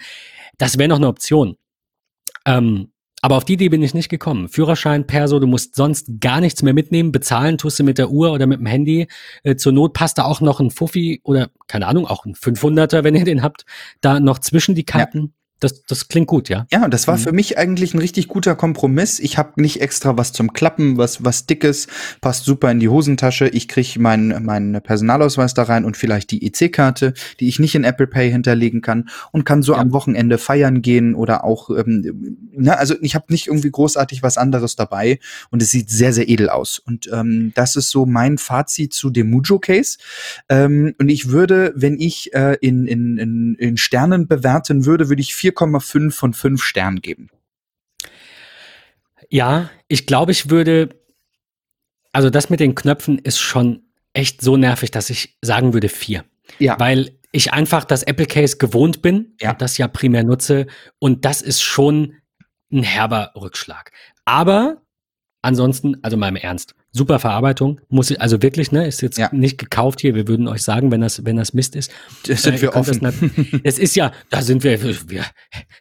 Das 0.58 0.76
wäre 0.76 0.88
noch 0.88 0.96
eine 0.96 1.08
Option. 1.08 1.56
Ähm, 2.44 2.92
aber 3.22 3.36
auf 3.36 3.44
die 3.44 3.54
Idee 3.54 3.68
bin 3.68 3.82
ich 3.82 3.94
nicht 3.94 4.08
gekommen. 4.08 4.48
Führerschein, 4.48 5.06
Perso, 5.06 5.38
du 5.38 5.46
musst 5.46 5.76
sonst 5.76 6.20
gar 6.20 6.40
nichts 6.40 6.62
mehr 6.62 6.74
mitnehmen. 6.74 7.12
Bezahlen 7.12 7.56
tust 7.56 7.78
du 7.78 7.84
mit 7.84 7.96
der 7.96 8.10
Uhr 8.10 8.32
oder 8.32 8.46
mit 8.46 8.58
dem 8.58 8.66
Handy. 8.66 9.06
Äh, 9.44 9.56
zur 9.56 9.72
Not 9.72 9.94
passt 9.94 10.18
da 10.18 10.24
auch 10.24 10.40
noch 10.40 10.60
ein 10.60 10.70
Fuffi 10.70 11.20
oder, 11.24 11.48
keine 11.68 11.86
Ahnung, 11.86 12.06
auch 12.06 12.26
ein 12.26 12.34
500er, 12.34 13.04
wenn 13.04 13.14
ihr 13.14 13.24
den 13.24 13.42
habt, 13.42 13.64
da 14.00 14.20
noch 14.20 14.40
zwischen 14.40 14.74
die 14.74 14.84
Karten. 14.84 15.18
Ja. 15.18 15.41
Das, 15.62 15.84
das 15.84 16.08
klingt 16.08 16.26
gut, 16.26 16.48
ja. 16.48 16.66
Ja, 16.72 16.88
das 16.88 17.06
war 17.06 17.16
mhm. 17.16 17.22
für 17.22 17.32
mich 17.32 17.56
eigentlich 17.56 17.94
ein 17.94 17.98
richtig 17.98 18.26
guter 18.26 18.56
Kompromiss. 18.56 19.20
Ich 19.20 19.38
habe 19.38 19.60
nicht 19.60 19.80
extra 19.80 20.16
was 20.18 20.32
zum 20.32 20.52
Klappen, 20.52 20.98
was 20.98 21.24
was 21.24 21.46
dickes, 21.46 21.86
passt 22.20 22.44
super 22.44 22.70
in 22.70 22.80
die 22.80 22.88
Hosentasche. 22.88 23.48
Ich 23.48 23.68
kriege 23.68 24.00
meinen 24.00 24.44
mein 24.44 24.80
Personalausweis 24.82 25.54
da 25.54 25.62
rein 25.62 25.84
und 25.84 25.96
vielleicht 25.96 26.32
die 26.32 26.44
EC-Karte, 26.44 27.14
die 27.38 27.48
ich 27.48 27.60
nicht 27.60 27.74
in 27.74 27.84
Apple 27.84 28.08
Pay 28.08 28.30
hinterlegen 28.30 28.82
kann 28.82 29.08
und 29.30 29.44
kann 29.44 29.62
so 29.62 29.74
ja. 29.74 29.78
am 29.78 29.92
Wochenende 29.92 30.38
feiern 30.38 30.82
gehen 30.82 31.14
oder 31.14 31.44
auch, 31.44 31.70
ähm, 31.70 32.38
na, 32.52 32.74
also 32.74 32.94
ich 33.00 33.14
habe 33.14 33.26
nicht 33.28 33.46
irgendwie 33.46 33.70
großartig 33.70 34.22
was 34.22 34.38
anderes 34.38 34.74
dabei 34.74 35.20
und 35.50 35.62
es 35.62 35.70
sieht 35.70 35.90
sehr, 35.90 36.12
sehr 36.12 36.28
edel 36.28 36.48
aus. 36.48 36.80
Und 36.80 37.08
ähm, 37.12 37.52
das 37.54 37.76
ist 37.76 37.90
so 37.90 38.04
mein 38.04 38.38
Fazit 38.38 38.94
zu 38.94 39.10
dem 39.10 39.30
Mujo 39.30 39.60
Case. 39.60 39.98
Ähm, 40.48 40.94
und 40.98 41.08
ich 41.08 41.28
würde, 41.28 41.72
wenn 41.76 42.00
ich 42.00 42.34
äh, 42.34 42.56
in, 42.60 42.86
in, 42.86 43.18
in, 43.18 43.54
in 43.54 43.76
Sternen 43.76 44.26
bewerten 44.26 44.86
würde, 44.86 45.08
würde 45.08 45.22
ich 45.22 45.34
4,5 45.54 46.10
von 46.12 46.34
5 46.34 46.62
Sternen 46.62 47.00
geben. 47.00 47.30
Ja, 49.30 49.70
ich 49.88 50.06
glaube, 50.06 50.32
ich 50.32 50.50
würde, 50.50 50.90
also 52.12 52.30
das 52.30 52.50
mit 52.50 52.60
den 52.60 52.74
Knöpfen 52.74 53.18
ist 53.18 53.38
schon 53.38 53.82
echt 54.12 54.42
so 54.42 54.56
nervig, 54.56 54.90
dass 54.90 55.10
ich 55.10 55.38
sagen 55.40 55.72
würde 55.72 55.88
4. 55.88 56.24
Ja. 56.58 56.78
Weil 56.78 57.18
ich 57.32 57.52
einfach 57.52 57.84
das 57.84 58.02
Apple 58.02 58.26
Case 58.26 58.58
gewohnt 58.58 59.00
bin 59.00 59.34
ja. 59.40 59.52
und 59.52 59.62
das 59.62 59.78
ja 59.78 59.88
primär 59.88 60.22
nutze 60.22 60.66
und 60.98 61.24
das 61.24 61.40
ist 61.40 61.62
schon 61.62 62.16
ein 62.70 62.82
herber 62.82 63.32
Rückschlag. 63.34 63.90
Aber 64.24 64.82
ansonsten, 65.42 65.96
also 66.02 66.16
mal 66.16 66.28
im 66.28 66.36
Ernst, 66.36 66.74
super 66.92 67.18
Verarbeitung, 67.18 67.80
muss 67.88 68.10
ich, 68.10 68.20
also 68.20 68.40
wirklich, 68.42 68.72
ne, 68.72 68.86
ist 68.86 69.02
jetzt 69.02 69.18
ja. 69.18 69.28
nicht 69.32 69.58
gekauft 69.58 70.00
hier. 70.00 70.14
Wir 70.14 70.28
würden 70.28 70.48
euch 70.48 70.62
sagen, 70.62 70.90
wenn 70.90 71.00
das, 71.00 71.24
wenn 71.24 71.36
das 71.36 71.52
Mist 71.52 71.76
ist. 71.76 71.90
Das 72.26 72.42
sind 72.42 72.54
äh, 72.54 72.62
wir 72.62 72.76
offen. 72.76 73.00
Das, 73.00 73.14
es 73.64 73.78
ist 73.78 73.96
ja, 73.96 74.12
da 74.30 74.42
sind 74.42 74.64
wir, 74.64 74.80
wir 75.10 75.24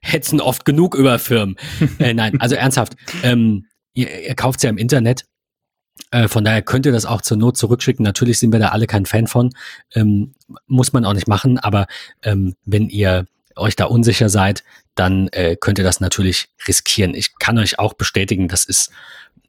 hetzen 0.02 0.42
oft 0.42 0.66
genug 0.66 0.96
über 0.96 1.20
Firmen. 1.20 1.56
äh, 2.00 2.14
nein, 2.14 2.42
also 2.42 2.56
ernsthaft, 2.56 2.96
ähm, 3.24 3.68
ihr, 3.94 4.28
ihr 4.28 4.36
kauft 4.36 4.64
ja 4.64 4.70
im 4.70 4.78
Internet. 4.78 5.26
Äh, 6.10 6.28
von 6.28 6.44
daher 6.44 6.62
könnt 6.62 6.86
ihr 6.86 6.92
das 6.92 7.06
auch 7.06 7.22
zur 7.22 7.38
Not 7.38 7.58
zurückschicken. 7.58 8.04
Natürlich 8.04 8.40
sind 8.40 8.52
wir 8.52 8.60
da 8.60 8.70
alle 8.70 8.88
kein 8.88 9.06
Fan 9.06 9.28
von. 9.28 9.52
Ähm, 9.94 10.34
muss 10.68 10.92
man 10.92 11.06
auch 11.06 11.14
nicht 11.14 11.28
machen, 11.28 11.60
aber 11.60 11.86
ähm, 12.24 12.56
wenn 12.66 12.90
ihr 12.90 13.26
euch 13.56 13.76
da 13.76 13.86
unsicher 13.86 14.30
seid, 14.30 14.64
dann 14.96 15.28
äh, 15.30 15.56
könnt 15.60 15.78
ihr 15.78 15.84
das 15.84 16.00
natürlich 16.00 16.50
riskieren. 16.68 17.14
Ich 17.14 17.38
kann 17.38 17.58
euch 17.58 17.80
auch 17.80 17.94
bestätigen, 17.94 18.48
das 18.48 18.66
ist 18.66 18.92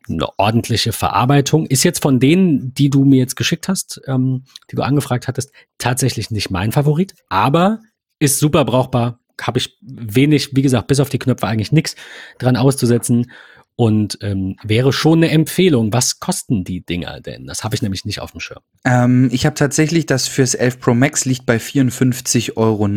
eine 0.08 0.28
ordentliche 0.38 0.92
Verarbeitung. 0.92 1.66
Ist 1.66 1.84
jetzt 1.84 2.02
von 2.02 2.20
denen, 2.20 2.74
die 2.74 2.90
du 2.90 3.04
mir 3.04 3.18
jetzt 3.18 3.36
geschickt 3.36 3.68
hast, 3.68 4.00
ähm, 4.06 4.44
die 4.70 4.76
du 4.76 4.82
angefragt 4.82 5.28
hattest, 5.28 5.52
tatsächlich 5.78 6.30
nicht 6.30 6.50
mein 6.50 6.72
Favorit, 6.72 7.14
aber 7.28 7.80
ist 8.18 8.38
super 8.38 8.64
brauchbar. 8.64 9.18
Habe 9.40 9.58
ich 9.58 9.78
wenig, 9.80 10.54
wie 10.54 10.62
gesagt, 10.62 10.86
bis 10.86 11.00
auf 11.00 11.08
die 11.08 11.18
Knöpfe 11.18 11.46
eigentlich 11.46 11.72
nichts 11.72 11.96
dran 12.38 12.56
auszusetzen 12.56 13.30
und 13.76 14.18
ähm, 14.20 14.56
wäre 14.62 14.92
schon 14.92 15.20
eine 15.20 15.30
Empfehlung. 15.30 15.92
Was 15.92 16.20
kosten 16.20 16.62
die 16.64 16.84
Dinger 16.84 17.20
denn? 17.20 17.46
Das 17.46 17.64
habe 17.64 17.74
ich 17.74 17.82
nämlich 17.82 18.04
nicht 18.04 18.20
auf 18.20 18.32
dem 18.32 18.40
Schirm. 18.40 18.60
Ähm, 18.84 19.28
ich 19.32 19.46
habe 19.46 19.54
tatsächlich 19.54 20.06
das 20.06 20.28
fürs 20.28 20.54
11 20.54 20.80
Pro 20.80 20.94
Max 20.94 21.24
liegt 21.24 21.46
bei 21.46 21.56
54,90 21.56 22.56
Euro. 22.56 22.88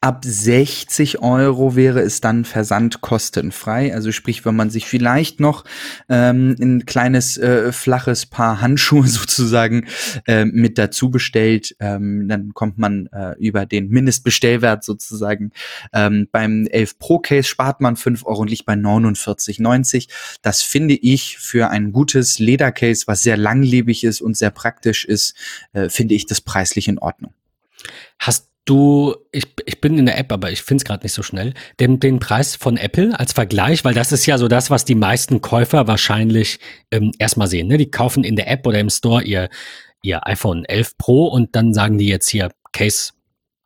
Ab 0.00 0.24
60 0.24 1.22
Euro 1.22 1.76
wäre 1.76 2.00
es 2.00 2.20
dann 2.20 2.44
versandkostenfrei. 2.44 3.94
Also 3.94 4.10
sprich, 4.10 4.44
wenn 4.44 4.56
man 4.56 4.70
sich 4.70 4.86
vielleicht 4.86 5.40
noch 5.40 5.64
ähm, 6.08 6.56
ein 6.60 6.84
kleines 6.84 7.36
äh, 7.36 7.70
flaches 7.70 8.26
Paar 8.26 8.60
Handschuhe 8.60 9.06
sozusagen 9.06 9.86
äh, 10.26 10.44
mit 10.44 10.78
dazu 10.78 11.10
bestellt, 11.10 11.76
ähm, 11.78 12.26
dann 12.28 12.52
kommt 12.52 12.78
man 12.78 13.06
äh, 13.12 13.34
über 13.38 13.64
den 13.64 13.88
Mindestbestellwert 13.88 14.82
sozusagen. 14.82 15.52
Ähm, 15.92 16.28
beim 16.32 16.66
11 16.66 16.98
Pro 16.98 17.18
Case 17.20 17.48
spart 17.48 17.80
man 17.80 17.96
5 17.96 18.26
Euro 18.26 18.42
und 18.42 18.50
liegt 18.50 18.66
bei 18.66 18.74
49,90 18.74 19.67
1,90. 19.70 20.08
Das 20.42 20.62
finde 20.62 20.94
ich 20.94 21.38
für 21.38 21.70
ein 21.70 21.92
gutes 21.92 22.38
Ledercase, 22.38 23.04
was 23.06 23.22
sehr 23.22 23.36
langlebig 23.36 24.04
ist 24.04 24.20
und 24.20 24.36
sehr 24.36 24.50
praktisch 24.50 25.04
ist, 25.04 25.34
äh, 25.72 25.88
finde 25.88 26.14
ich 26.14 26.26
das 26.26 26.40
preislich 26.40 26.88
in 26.88 26.98
Ordnung. 26.98 27.34
Hast 28.18 28.48
du, 28.64 29.16
ich, 29.32 29.46
ich 29.64 29.80
bin 29.80 29.98
in 29.98 30.06
der 30.06 30.18
App, 30.18 30.30
aber 30.30 30.50
ich 30.50 30.62
finde 30.62 30.82
es 30.82 30.84
gerade 30.84 31.04
nicht 31.04 31.14
so 31.14 31.22
schnell, 31.22 31.54
den, 31.80 32.00
den 32.00 32.18
Preis 32.18 32.54
von 32.54 32.76
Apple 32.76 33.18
als 33.18 33.32
Vergleich, 33.32 33.84
weil 33.84 33.94
das 33.94 34.12
ist 34.12 34.26
ja 34.26 34.36
so 34.36 34.48
das, 34.48 34.70
was 34.70 34.84
die 34.84 34.94
meisten 34.94 35.40
Käufer 35.40 35.86
wahrscheinlich 35.86 36.58
ähm, 36.90 37.12
erstmal 37.18 37.48
sehen. 37.48 37.68
Ne? 37.68 37.78
Die 37.78 37.90
kaufen 37.90 38.24
in 38.24 38.36
der 38.36 38.50
App 38.50 38.66
oder 38.66 38.78
im 38.78 38.90
Store 38.90 39.22
ihr, 39.22 39.48
ihr 40.02 40.26
iPhone 40.26 40.64
11 40.66 40.98
Pro 40.98 41.28
und 41.28 41.56
dann 41.56 41.72
sagen 41.72 41.98
die 41.98 42.08
jetzt 42.08 42.28
hier 42.28 42.50
Case 42.72 43.12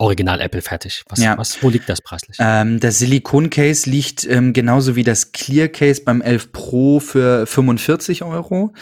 Original 0.03 0.41
Apple 0.41 0.63
fertig. 0.63 1.05
Was, 1.09 1.21
ja. 1.21 1.39
was, 1.39 1.63
wo 1.63 1.71
liegt 1.71 1.89
das 1.89 2.01
preislich? 2.01 2.37
Ähm, 2.41 2.81
das 2.81 2.99
Silikon-Case 2.99 3.89
liegt 3.89 4.25
ähm, 4.25 4.53
genauso 4.53 4.97
wie 4.97 5.05
das 5.05 5.31
Clear-Case 5.31 6.03
beim 6.05 6.21
11 6.21 6.51
Pro 6.51 6.99
für 6.99 7.47
45 7.47 8.25
Euro. 8.25 8.73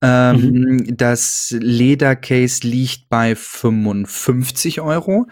Ähm, 0.00 0.36
mhm. 0.36 0.96
Das 0.96 1.52
Leder-Case 1.58 2.60
liegt 2.64 3.08
bei 3.08 3.34
55 3.34 4.80
Euro. 4.80 5.26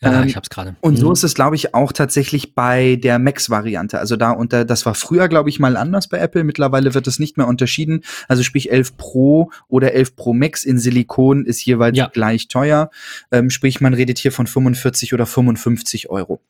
Ja, 0.00 0.22
ähm, 0.22 0.28
ich 0.28 0.36
hab's 0.36 0.50
gerade. 0.50 0.76
Und 0.80 0.92
mhm. 0.92 0.98
so 0.98 1.12
ist 1.12 1.24
es, 1.24 1.34
glaube 1.34 1.56
ich, 1.56 1.74
auch 1.74 1.90
tatsächlich 1.90 2.54
bei 2.54 2.94
der 2.94 3.18
Max-Variante. 3.18 3.98
Also 3.98 4.14
da 4.14 4.30
unter, 4.30 4.64
das 4.64 4.86
war 4.86 4.94
früher, 4.94 5.26
glaube 5.26 5.50
ich, 5.50 5.58
mal 5.58 5.76
anders 5.76 6.08
bei 6.08 6.18
Apple. 6.18 6.44
Mittlerweile 6.44 6.94
wird 6.94 7.08
es 7.08 7.18
nicht 7.18 7.36
mehr 7.36 7.48
unterschieden. 7.48 8.04
Also 8.28 8.44
sprich 8.44 8.70
11 8.70 8.96
Pro 8.96 9.50
oder 9.66 9.94
11 9.94 10.14
Pro 10.14 10.32
Max 10.32 10.62
in 10.62 10.78
Silikon 10.78 11.44
ist 11.44 11.64
jeweils 11.64 11.98
ja. 11.98 12.06
gleich 12.06 12.46
teuer. 12.46 12.88
Ähm, 13.32 13.50
sprich, 13.50 13.80
man 13.80 13.94
redet 13.94 14.18
hier 14.18 14.30
von 14.30 14.46
45 14.46 14.91
40 14.92 15.14
oder 15.14 15.26
55 15.26 16.10
Euro. 16.10 16.40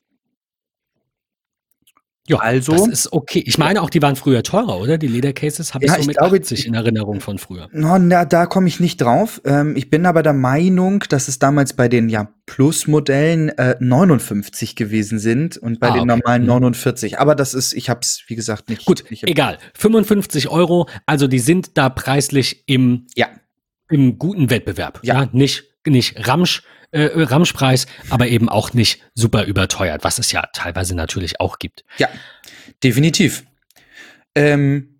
Ja, 2.28 2.38
also. 2.38 2.72
Das 2.72 2.86
ist 2.86 3.12
okay. 3.12 3.42
Ich 3.44 3.58
meine 3.58 3.82
auch, 3.82 3.90
die 3.90 4.00
waren 4.00 4.14
früher 4.14 4.44
teurer, 4.44 4.78
oder? 4.78 4.96
Die 4.96 5.08
Ledercases 5.08 5.74
habe 5.74 5.86
ja, 5.86 5.96
ich 5.96 6.02
so 6.02 6.06
mit 6.06 6.18
glaube, 6.18 6.36
80 6.36 6.66
in 6.66 6.74
Erinnerung 6.74 7.20
von 7.20 7.38
früher. 7.38 7.68
No, 7.72 7.98
na, 7.98 8.24
da 8.24 8.46
komme 8.46 8.68
ich 8.68 8.78
nicht 8.78 9.00
drauf. 9.00 9.40
Ähm, 9.44 9.74
ich 9.76 9.90
bin 9.90 10.06
aber 10.06 10.22
der 10.22 10.32
Meinung, 10.32 11.00
dass 11.08 11.26
es 11.26 11.40
damals 11.40 11.72
bei 11.72 11.88
den 11.88 12.08
ja, 12.08 12.32
Plus-Modellen 12.46 13.48
äh, 13.50 13.74
59 13.80 14.76
gewesen 14.76 15.18
sind 15.18 15.56
und 15.56 15.80
bei 15.80 15.88
ah, 15.88 15.94
den 15.94 16.02
okay. 16.02 16.20
normalen 16.20 16.46
49. 16.46 17.12
Mhm. 17.12 17.18
Aber 17.18 17.34
das 17.34 17.54
ist, 17.54 17.72
ich 17.72 17.90
habe 17.90 18.00
es, 18.02 18.22
wie 18.28 18.36
gesagt, 18.36 18.68
nicht. 18.68 18.84
Gut, 18.84 19.04
nicht 19.10 19.28
egal. 19.28 19.58
55 19.74 20.48
Euro, 20.48 20.88
also 21.06 21.26
die 21.26 21.40
sind 21.40 21.76
da 21.76 21.88
preislich 21.88 22.62
im, 22.68 23.08
ja. 23.16 23.26
im 23.90 24.16
guten 24.20 24.48
Wettbewerb. 24.48 25.00
Ja, 25.02 25.22
ja 25.22 25.28
nicht, 25.32 25.64
nicht 25.84 26.28
Ramsch 26.28 26.62
äh, 26.92 27.10
Ramschpreis, 27.14 27.86
aber 28.10 28.28
eben 28.28 28.48
auch 28.48 28.72
nicht 28.72 29.02
super 29.14 29.44
überteuert, 29.44 30.04
was 30.04 30.18
es 30.18 30.32
ja 30.32 30.44
teilweise 30.52 30.94
natürlich 30.94 31.40
auch 31.40 31.58
gibt. 31.58 31.84
Ja, 31.98 32.08
definitiv. 32.82 33.44
Ähm, 34.34 34.92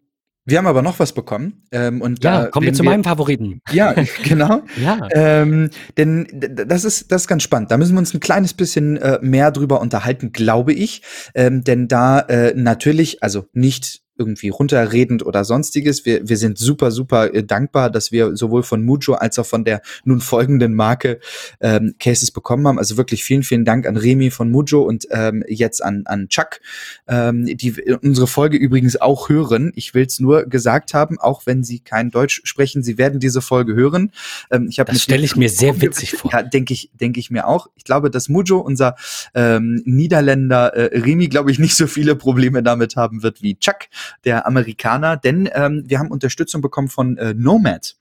wir 0.44 0.58
haben 0.58 0.66
aber 0.66 0.82
noch 0.82 0.98
was 0.98 1.12
bekommen. 1.12 1.62
Ähm, 1.70 2.00
und 2.00 2.24
ja, 2.24 2.46
kommen 2.46 2.66
wir 2.66 2.72
zu 2.72 2.82
wir, 2.82 2.90
meinem 2.90 3.04
Favoriten. 3.04 3.60
Ja, 3.70 3.94
genau. 4.24 4.62
ja. 4.76 5.08
Ähm, 5.12 5.70
denn 5.96 6.26
das 6.66 6.84
ist, 6.84 7.12
das 7.12 7.22
ist 7.22 7.28
ganz 7.28 7.44
spannend. 7.44 7.70
Da 7.70 7.76
müssen 7.76 7.94
wir 7.94 8.00
uns 8.00 8.12
ein 8.12 8.20
kleines 8.20 8.52
bisschen 8.52 8.96
äh, 8.96 9.18
mehr 9.22 9.52
drüber 9.52 9.80
unterhalten, 9.80 10.32
glaube 10.32 10.72
ich. 10.72 11.02
Ähm, 11.34 11.62
denn 11.62 11.86
da 11.86 12.20
äh, 12.20 12.54
natürlich, 12.56 13.22
also 13.22 13.46
nicht 13.52 14.00
irgendwie 14.22 14.50
runterredend 14.50 15.26
oder 15.26 15.44
sonstiges. 15.44 16.06
Wir, 16.06 16.28
wir 16.28 16.36
sind 16.36 16.58
super, 16.58 16.92
super 16.92 17.34
äh, 17.34 17.42
dankbar, 17.42 17.90
dass 17.90 18.12
wir 18.12 18.36
sowohl 18.36 18.62
von 18.62 18.84
Mujo 18.84 19.14
als 19.14 19.38
auch 19.40 19.46
von 19.46 19.64
der 19.64 19.82
nun 20.04 20.20
folgenden 20.20 20.74
Marke 20.74 21.18
ähm, 21.60 21.96
Cases 21.98 22.30
bekommen 22.30 22.66
haben. 22.68 22.78
Also 22.78 22.96
wirklich 22.96 23.24
vielen, 23.24 23.42
vielen 23.42 23.64
Dank 23.64 23.86
an 23.86 23.96
Remy 23.96 24.30
von 24.30 24.50
Mujo 24.50 24.82
und 24.82 25.06
ähm, 25.10 25.42
jetzt 25.48 25.84
an, 25.84 26.04
an 26.06 26.28
Chuck, 26.28 26.60
ähm, 27.08 27.44
die 27.44 27.74
unsere 28.00 28.28
Folge 28.28 28.56
übrigens 28.56 29.00
auch 29.00 29.28
hören. 29.28 29.72
Ich 29.74 29.92
will 29.94 30.06
es 30.06 30.20
nur 30.20 30.44
gesagt 30.44 30.94
haben, 30.94 31.18
auch 31.18 31.46
wenn 31.46 31.64
sie 31.64 31.80
kein 31.80 32.10
Deutsch 32.10 32.42
sprechen, 32.44 32.82
sie 32.82 32.98
werden 32.98 33.18
diese 33.18 33.42
Folge 33.42 33.74
hören. 33.74 34.12
Ähm, 34.50 34.68
ich 34.68 34.76
das 34.76 35.02
stelle 35.02 35.24
ich 35.24 35.34
mir 35.34 35.48
sehr 35.48 35.80
witzig 35.80 36.12
vor. 36.12 36.30
Ja, 36.32 36.42
denke 36.42 36.72
ich, 36.72 36.90
denke 36.94 37.18
ich 37.18 37.30
mir 37.30 37.48
auch. 37.48 37.68
Ich 37.74 37.84
glaube, 37.84 38.10
dass 38.10 38.28
Mujo, 38.28 38.58
unser 38.58 38.96
ähm, 39.34 39.82
Niederländer 39.84 40.74
äh, 40.74 40.98
Remy, 40.98 41.28
glaube 41.28 41.50
ich, 41.50 41.58
nicht 41.58 41.74
so 41.74 41.86
viele 41.86 42.14
Probleme 42.14 42.62
damit 42.62 42.96
haben 42.96 43.22
wird 43.22 43.42
wie 43.42 43.58
Chuck 43.58 43.88
der 44.24 44.46
Amerikaner, 44.46 45.16
denn 45.16 45.48
ähm, 45.52 45.84
wir 45.86 45.98
haben 45.98 46.10
Unterstützung 46.10 46.60
bekommen 46.60 46.88
von 46.88 47.16
äh, 47.18 47.34
Nomad. 47.34 47.96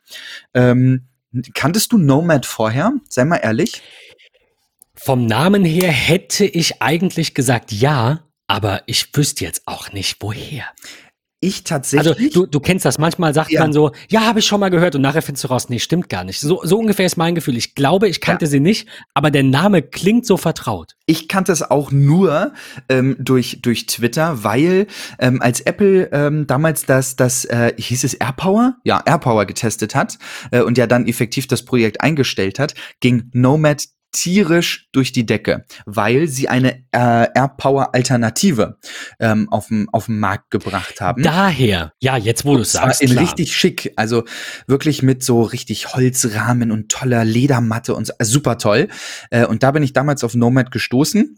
Ähm, 0.53 1.07
kanntest 1.53 1.91
du 1.91 1.97
Nomad 1.97 2.45
vorher? 2.45 2.93
Sei 3.09 3.25
mal 3.25 3.37
ehrlich. 3.37 3.81
Vom 4.95 5.25
Namen 5.25 5.65
her 5.65 5.91
hätte 5.91 6.45
ich 6.45 6.81
eigentlich 6.81 7.33
gesagt 7.33 7.71
ja, 7.71 8.27
aber 8.47 8.83
ich 8.85 9.15
wüsste 9.15 9.45
jetzt 9.45 9.63
auch 9.65 9.91
nicht 9.91 10.17
woher 10.19 10.65
ich 11.41 11.63
tatsächlich. 11.63 12.15
Also 12.17 12.29
du, 12.29 12.45
du 12.45 12.59
kennst 12.59 12.85
das, 12.85 12.99
manchmal 12.99 13.33
sagt 13.33 13.51
ja. 13.51 13.61
man 13.61 13.73
so, 13.73 13.91
ja, 14.09 14.21
habe 14.21 14.39
ich 14.39 14.45
schon 14.45 14.59
mal 14.59 14.69
gehört 14.69 14.95
und 14.95 15.01
nachher 15.01 15.23
findest 15.23 15.43
du 15.43 15.47
raus, 15.49 15.69
nee, 15.69 15.79
stimmt 15.79 16.07
gar 16.07 16.23
nicht. 16.23 16.39
So, 16.39 16.61
so 16.63 16.77
ungefähr 16.77 17.05
ist 17.05 17.17
mein 17.17 17.33
Gefühl. 17.33 17.57
Ich 17.57 17.73
glaube, 17.73 18.07
ich 18.07 18.21
kannte 18.21 18.45
ja. 18.45 18.51
sie 18.51 18.59
nicht, 18.59 18.87
aber 19.15 19.31
der 19.31 19.43
Name 19.43 19.81
klingt 19.81 20.25
so 20.25 20.37
vertraut. 20.37 20.95
Ich 21.07 21.27
kannte 21.27 21.51
es 21.51 21.63
auch 21.63 21.91
nur 21.91 22.53
ähm, 22.89 23.17
durch, 23.19 23.59
durch 23.63 23.87
Twitter, 23.87 24.43
weil 24.43 24.85
ähm, 25.19 25.41
als 25.41 25.61
Apple 25.61 26.09
ähm, 26.11 26.45
damals 26.45 26.85
das, 26.85 27.15
das 27.15 27.45
äh, 27.45 27.73
hieß 27.75 28.03
es 28.03 28.13
AirPower? 28.13 28.75
Ja, 28.83 29.01
AirPower 29.03 29.45
getestet 29.45 29.95
hat 29.95 30.19
äh, 30.51 30.61
und 30.61 30.77
ja 30.77 30.85
dann 30.85 31.07
effektiv 31.07 31.47
das 31.47 31.65
Projekt 31.65 32.01
eingestellt 32.01 32.59
hat, 32.59 32.75
ging 32.99 33.29
Nomad 33.33 33.87
tierisch 34.11 34.89
durch 34.91 35.11
die 35.11 35.25
Decke, 35.25 35.65
weil 35.85 36.27
sie 36.27 36.49
eine 36.49 36.83
äh, 36.91 37.27
AirPower-Alternative 37.33 38.77
ähm, 39.19 39.49
auf 39.49 39.67
den 39.67 39.87
Markt 40.07 40.51
gebracht 40.51 41.01
haben. 41.01 41.23
Daher, 41.23 41.93
ja, 41.99 42.17
jetzt 42.17 42.45
wo 42.45 42.57
du 42.57 42.63
sagst. 42.63 43.01
In 43.01 43.11
klar. 43.11 43.23
richtig 43.23 43.55
schick, 43.55 43.93
also 43.95 44.23
wirklich 44.67 45.01
mit 45.01 45.23
so 45.23 45.41
richtig 45.41 45.93
Holzrahmen 45.93 46.71
und 46.71 46.89
toller 46.89 47.25
Ledermatte 47.25 47.95
und 47.95 48.07
so, 48.07 48.13
also 48.17 48.31
super 48.31 48.57
toll. 48.57 48.87
Äh, 49.29 49.45
und 49.45 49.63
da 49.63 49.71
bin 49.71 49.83
ich 49.83 49.93
damals 49.93 50.23
auf 50.23 50.35
Nomad 50.35 50.71
gestoßen 50.71 51.37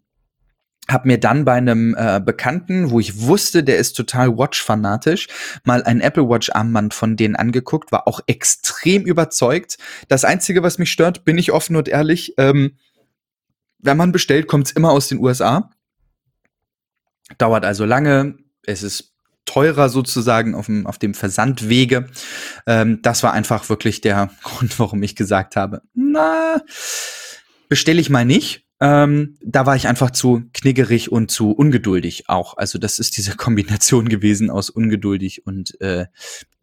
hab 0.89 1.05
mir 1.05 1.17
dann 1.17 1.45
bei 1.45 1.53
einem 1.53 1.95
äh, 1.97 2.19
Bekannten, 2.19 2.89
wo 2.89 2.99
ich 2.99 3.21
wusste, 3.21 3.63
der 3.63 3.77
ist 3.77 3.93
total 3.93 4.37
Watch-fanatisch, 4.37 5.27
mal 5.63 5.83
ein 5.83 6.01
Apple 6.01 6.27
Watch-Armband 6.27 6.93
von 6.93 7.15
denen 7.15 7.35
angeguckt, 7.35 7.91
war 7.91 8.07
auch 8.07 8.19
extrem 8.27 9.03
überzeugt. 9.03 9.77
Das 10.09 10.25
Einzige, 10.25 10.61
was 10.61 10.79
mich 10.79 10.91
stört, 10.91 11.23
bin 11.23 11.37
ich 11.37 11.51
offen 11.51 11.75
und 11.75 11.87
ehrlich, 11.87 12.33
ähm, 12.37 12.77
wenn 13.79 13.97
man 13.97 14.11
bestellt, 14.11 14.47
kommt's 14.47 14.71
immer 14.71 14.91
aus 14.91 15.07
den 15.07 15.19
USA. 15.19 15.69
Dauert 17.37 17.65
also 17.65 17.85
lange, 17.85 18.37
es 18.65 18.83
ist 18.83 19.13
teurer 19.45 19.89
sozusagen 19.89 20.55
auf 20.55 20.67
dem, 20.67 20.87
auf 20.87 20.97
dem 20.97 21.13
Versandwege. 21.13 22.09
Ähm, 22.65 23.01
das 23.01 23.23
war 23.23 23.33
einfach 23.33 23.69
wirklich 23.69 24.01
der 24.01 24.31
Grund, 24.43 24.77
warum 24.79 25.01
ich 25.03 25.15
gesagt 25.15 25.55
habe, 25.55 25.81
na, 25.93 26.61
bestelle 27.69 28.01
ich 28.01 28.09
mal 28.09 28.25
nicht 28.25 28.62
ähm, 28.83 29.37
da 29.41 29.65
war 29.65 29.77
ich 29.77 29.87
einfach 29.87 30.11
zu 30.11 30.43
kniggerig 30.53 31.09
und 31.09 31.31
zu 31.31 31.51
ungeduldig 31.51 32.27
auch. 32.27 32.57
Also 32.57 32.77
das 32.77 32.99
ist 32.99 33.15
diese 33.15 33.33
Kombination 33.37 34.09
gewesen 34.09 34.49
aus 34.49 34.69
ungeduldig 34.69 35.47
und 35.47 35.79
äh, 35.79 36.07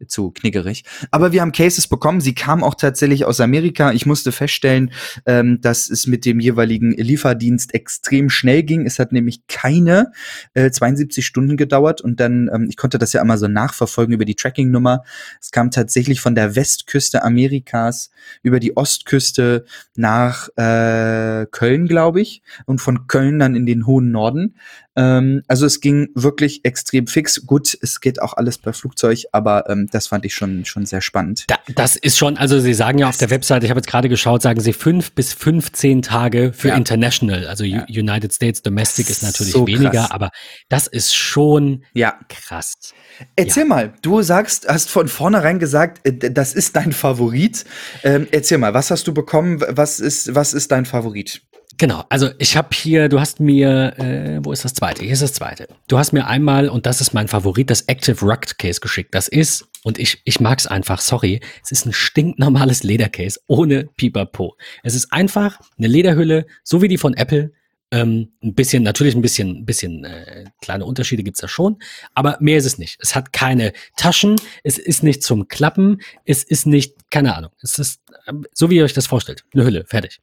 zu 0.07 0.31
kniggerig. 0.31 0.83
Aber 1.11 1.31
wir 1.31 1.41
haben 1.41 1.51
Cases 1.51 1.87
bekommen. 1.87 2.21
Sie 2.21 2.33
kamen 2.33 2.63
auch 2.63 2.75
tatsächlich 2.75 3.25
aus 3.25 3.39
Amerika. 3.39 3.91
Ich 3.91 4.05
musste 4.05 4.31
feststellen, 4.31 4.91
ähm, 5.25 5.59
dass 5.61 5.89
es 5.89 6.07
mit 6.07 6.25
dem 6.25 6.39
jeweiligen 6.39 6.91
Lieferdienst 6.91 7.73
extrem 7.73 8.29
schnell 8.29 8.63
ging. 8.63 8.85
Es 8.85 8.99
hat 8.99 9.11
nämlich 9.11 9.47
keine 9.47 10.11
äh, 10.53 10.71
72 10.71 11.25
Stunden 11.25 11.57
gedauert 11.57 12.01
und 12.01 12.19
dann, 12.19 12.49
ähm, 12.53 12.67
ich 12.69 12.77
konnte 12.77 12.97
das 12.97 13.13
ja 13.13 13.21
immer 13.21 13.37
so 13.37 13.47
nachverfolgen 13.47 14.13
über 14.13 14.25
die 14.25 14.35
Tracking-Nummer. 14.35 15.03
Es 15.39 15.51
kam 15.51 15.71
tatsächlich 15.71 16.21
von 16.21 16.35
der 16.35 16.55
Westküste 16.55 17.23
Amerikas 17.23 18.11
über 18.43 18.59
die 18.59 18.77
Ostküste 18.77 19.65
nach 19.95 20.49
äh, 20.55 21.45
Köln, 21.51 21.87
glaube 21.87 22.21
ich, 22.21 22.41
und 22.65 22.79
von 22.79 23.07
Köln 23.07 23.39
dann 23.39 23.55
in 23.55 23.65
den 23.65 23.85
hohen 23.85 24.11
Norden. 24.11 24.55
Ähm, 24.95 25.41
also 25.47 25.65
es 25.65 25.79
ging 25.79 26.09
wirklich 26.15 26.65
extrem 26.65 27.07
fix. 27.07 27.45
Gut, 27.45 27.77
es 27.81 28.01
geht 28.01 28.21
auch 28.21 28.33
alles 28.33 28.57
per 28.57 28.73
Flugzeug, 28.73 29.23
aber 29.31 29.69
ähm, 29.69 29.87
das 29.91 30.07
fand 30.07 30.25
ich 30.25 30.35
schon, 30.35 30.65
schon 30.65 30.85
sehr 30.85 31.01
spannend. 31.01 31.45
Da, 31.47 31.55
das 31.75 31.95
ist 31.95 32.17
schon, 32.17 32.37
also 32.37 32.59
Sie 32.59 32.73
sagen 32.73 32.99
ja 32.99 33.07
auf 33.07 33.17
der 33.17 33.29
Webseite, 33.29 33.65
ich 33.65 33.69
habe 33.69 33.79
jetzt 33.79 33.87
gerade 33.87 34.09
geschaut, 34.09 34.41
sagen 34.41 34.59
Sie 34.59 34.73
fünf 34.73 35.13
bis 35.13 35.33
15 35.33 36.01
Tage 36.01 36.51
für 36.53 36.69
ja. 36.69 36.75
International. 36.75 37.47
Also 37.47 37.63
ja. 37.63 37.85
United 37.87 38.33
States 38.33 38.61
Domestic 38.61 39.09
ist 39.09 39.23
natürlich 39.23 39.53
so 39.53 39.65
weniger, 39.65 39.91
krass. 39.91 40.11
aber 40.11 40.31
das 40.67 40.87
ist 40.87 41.15
schon 41.15 41.83
ja. 41.93 42.19
krass. 42.27 42.93
Erzähl 43.35 43.65
mal, 43.65 43.93
du 44.01 44.21
sagst, 44.21 44.67
hast 44.67 44.89
von 44.89 45.07
vornherein 45.07 45.59
gesagt, 45.59 46.05
äh, 46.05 46.31
das 46.31 46.53
ist 46.53 46.75
dein 46.75 46.91
Favorit. 46.91 47.65
Ähm, 48.03 48.27
erzähl 48.31 48.57
mal, 48.57 48.73
was 48.73 48.91
hast 48.91 49.07
du 49.07 49.13
bekommen? 49.13 49.61
Was 49.69 49.99
ist, 49.99 50.35
was 50.35 50.53
ist 50.53 50.71
dein 50.71 50.85
Favorit? 50.85 51.41
Genau, 51.81 52.03
also 52.09 52.29
ich 52.37 52.55
habe 52.55 52.67
hier, 52.73 53.09
du 53.09 53.19
hast 53.19 53.39
mir, 53.39 53.97
äh, 53.97 54.39
wo 54.43 54.51
ist 54.51 54.63
das 54.63 54.75
zweite? 54.75 55.01
Hier 55.01 55.13
ist 55.13 55.23
das 55.23 55.33
zweite. 55.33 55.67
Du 55.87 55.97
hast 55.97 56.13
mir 56.13 56.27
einmal, 56.27 56.69
und 56.69 56.85
das 56.85 57.01
ist 57.01 57.15
mein 57.15 57.27
Favorit, 57.27 57.71
das 57.71 57.81
Active 57.81 58.23
Rugged 58.23 58.59
Case 58.59 58.79
geschickt. 58.79 59.15
Das 59.15 59.27
ist, 59.27 59.67
und 59.83 59.97
ich, 59.97 60.21
ich 60.23 60.39
mag 60.39 60.59
es 60.59 60.67
einfach, 60.67 61.01
sorry, 61.01 61.41
es 61.63 61.71
ist 61.71 61.87
ein 61.87 61.91
stinknormales 61.91 62.83
Ledercase 62.83 63.39
ohne 63.47 63.85
Pipapo. 63.97 64.55
Es 64.83 64.93
ist 64.93 65.11
einfach 65.11 65.59
eine 65.79 65.87
Lederhülle, 65.87 66.45
so 66.63 66.83
wie 66.83 66.87
die 66.87 66.99
von 66.99 67.15
Apple, 67.15 67.51
ähm, 67.91 68.31
ein 68.41 68.53
bisschen, 68.53 68.83
natürlich 68.83 69.15
ein 69.15 69.21
bisschen, 69.21 69.65
bisschen 69.65 70.05
äh, 70.05 70.45
kleine 70.61 70.85
Unterschiede 70.85 71.23
gibt's 71.23 71.41
da 71.41 71.47
schon, 71.47 71.77
aber 72.13 72.37
mehr 72.39 72.57
ist 72.57 72.65
es 72.65 72.77
nicht. 72.77 72.97
Es 73.01 73.15
hat 73.15 73.33
keine 73.33 73.73
Taschen, 73.97 74.37
es 74.63 74.77
ist 74.77 75.03
nicht 75.03 75.23
zum 75.23 75.47
Klappen, 75.49 76.01
es 76.25 76.43
ist 76.43 76.65
nicht, 76.65 76.95
keine 77.09 77.35
Ahnung, 77.35 77.51
es 77.61 77.77
ist 77.77 78.01
äh, 78.25 78.33
so, 78.53 78.69
wie 78.69 78.77
ihr 78.77 78.85
euch 78.85 78.93
das 78.93 79.07
vorstellt. 79.07 79.43
Eine 79.53 79.65
Hülle, 79.65 79.85
fertig. 79.85 80.19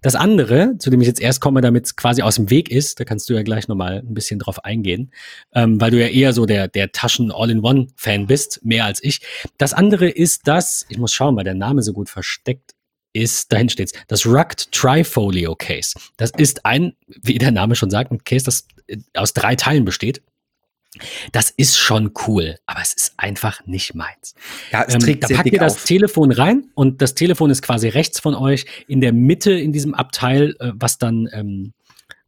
Das 0.00 0.14
andere, 0.14 0.76
zu 0.78 0.90
dem 0.90 1.00
ich 1.02 1.06
jetzt 1.06 1.20
erst 1.20 1.40
komme, 1.40 1.60
damit 1.60 1.84
es 1.84 1.96
quasi 1.96 2.22
aus 2.22 2.36
dem 2.36 2.50
Weg 2.50 2.70
ist, 2.70 2.98
da 2.98 3.04
kannst 3.04 3.28
du 3.28 3.34
ja 3.34 3.42
gleich 3.42 3.68
nochmal 3.68 3.98
ein 3.98 4.14
bisschen 4.14 4.38
drauf 4.38 4.64
eingehen, 4.64 5.12
ähm, 5.54 5.80
weil 5.80 5.90
du 5.90 6.00
ja 6.00 6.08
eher 6.08 6.32
so 6.32 6.46
der, 6.46 6.66
der 6.68 6.92
Taschen-All-in-One-Fan 6.92 8.26
bist, 8.26 8.64
mehr 8.64 8.86
als 8.86 9.04
ich. 9.04 9.20
Das 9.58 9.74
andere 9.74 10.08
ist 10.08 10.48
das, 10.48 10.86
ich 10.88 10.98
muss 10.98 11.12
schauen, 11.12 11.36
weil 11.36 11.44
der 11.44 11.54
Name 11.54 11.82
so 11.82 11.92
gut 11.92 12.08
versteckt 12.08 12.72
ist, 13.12 13.52
dahin 13.52 13.68
steht's, 13.68 13.92
das 14.08 14.26
Rugged 14.26 14.70
Trifolio 14.72 15.54
Case. 15.56 15.94
Das 16.16 16.30
ist 16.36 16.64
ein, 16.64 16.94
wie 17.06 17.38
der 17.38 17.50
Name 17.50 17.74
schon 17.74 17.90
sagt, 17.90 18.10
ein 18.12 18.24
Case, 18.24 18.44
das 18.44 18.66
äh, 18.86 18.98
aus 19.14 19.32
drei 19.32 19.56
Teilen 19.56 19.84
besteht. 19.84 20.22
Das 21.32 21.48
ist 21.48 21.78
schon 21.78 22.12
cool, 22.26 22.58
aber 22.66 22.82
es 22.82 22.92
ist 22.92 23.14
einfach 23.16 23.64
nicht 23.66 23.94
meins. 23.94 24.34
Ja, 24.72 24.84
es 24.86 24.94
ähm, 24.94 25.00
trägt 25.00 25.24
ähm, 25.24 25.28
da 25.30 25.36
packt 25.36 25.52
ihr 25.52 25.58
das 25.58 25.76
auf. 25.76 25.84
Telefon 25.84 26.32
rein 26.32 26.70
und 26.74 27.00
das 27.00 27.14
Telefon 27.14 27.50
ist 27.50 27.62
quasi 27.62 27.88
rechts 27.88 28.20
von 28.20 28.34
euch 28.34 28.66
in 28.88 29.00
der 29.00 29.14
Mitte 29.14 29.52
in 29.52 29.72
diesem 29.72 29.94
Abteil, 29.94 30.54
äh, 30.60 30.72
was 30.74 30.98
dann 30.98 31.28
ähm, 31.32 31.72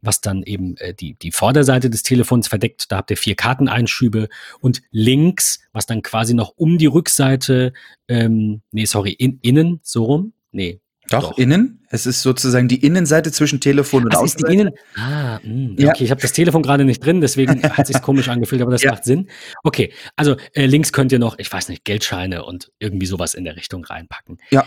was 0.05 0.21
dann 0.21 0.43
eben 0.43 0.77
äh, 0.77 0.93
die, 0.93 1.15
die 1.15 1.31
Vorderseite 1.31 1.89
des 1.89 2.03
Telefons 2.03 2.47
verdeckt. 2.47 2.91
Da 2.91 2.97
habt 2.97 3.11
ihr 3.11 3.17
vier 3.17 3.35
Karteneinschübe 3.35 4.29
und 4.59 4.81
links, 4.91 5.59
was 5.73 5.85
dann 5.85 6.01
quasi 6.01 6.33
noch 6.33 6.53
um 6.55 6.77
die 6.77 6.85
Rückseite, 6.85 7.73
ähm, 8.07 8.61
nee, 8.71 8.85
sorry, 8.85 9.11
in, 9.11 9.39
innen, 9.41 9.79
so 9.83 10.03
rum, 10.05 10.33
Nee. 10.55 10.79
Doch, 11.09 11.31
doch, 11.31 11.37
innen. 11.37 11.85
Es 11.89 12.07
ist 12.07 12.23
sozusagen 12.23 12.67
die 12.67 12.83
Innenseite 12.83 13.31
zwischen 13.31 13.59
Telefon 13.59 14.05
und 14.05 14.15
Außenseite. 14.15 14.43
Ist 14.43 14.49
die 14.49 14.53
Innen 14.53 14.73
ah, 14.95 15.39
mh, 15.43 15.43
hm, 15.43 15.75
ja. 15.77 15.89
okay, 15.91 16.03
ich 16.03 16.09
habe 16.09 16.21
das 16.21 16.33
Telefon 16.33 16.63
gerade 16.63 16.83
nicht 16.83 17.05
drin, 17.05 17.21
deswegen 17.21 17.61
hat 17.77 17.85
sich 17.85 18.01
komisch 18.01 18.27
angefühlt, 18.27 18.61
aber 18.61 18.71
das 18.71 18.81
ja. 18.81 18.91
macht 18.91 19.03
Sinn. 19.03 19.29
Okay, 19.63 19.93
also 20.15 20.35
äh, 20.53 20.65
links 20.65 20.93
könnt 20.93 21.11
ihr 21.11 21.19
noch, 21.19 21.37
ich 21.37 21.51
weiß 21.51 21.69
nicht, 21.69 21.85
Geldscheine 21.85 22.43
und 22.43 22.71
irgendwie 22.79 23.05
sowas 23.05 23.35
in 23.35 23.43
der 23.43 23.55
Richtung 23.55 23.85
reinpacken. 23.85 24.37
Ja. 24.49 24.65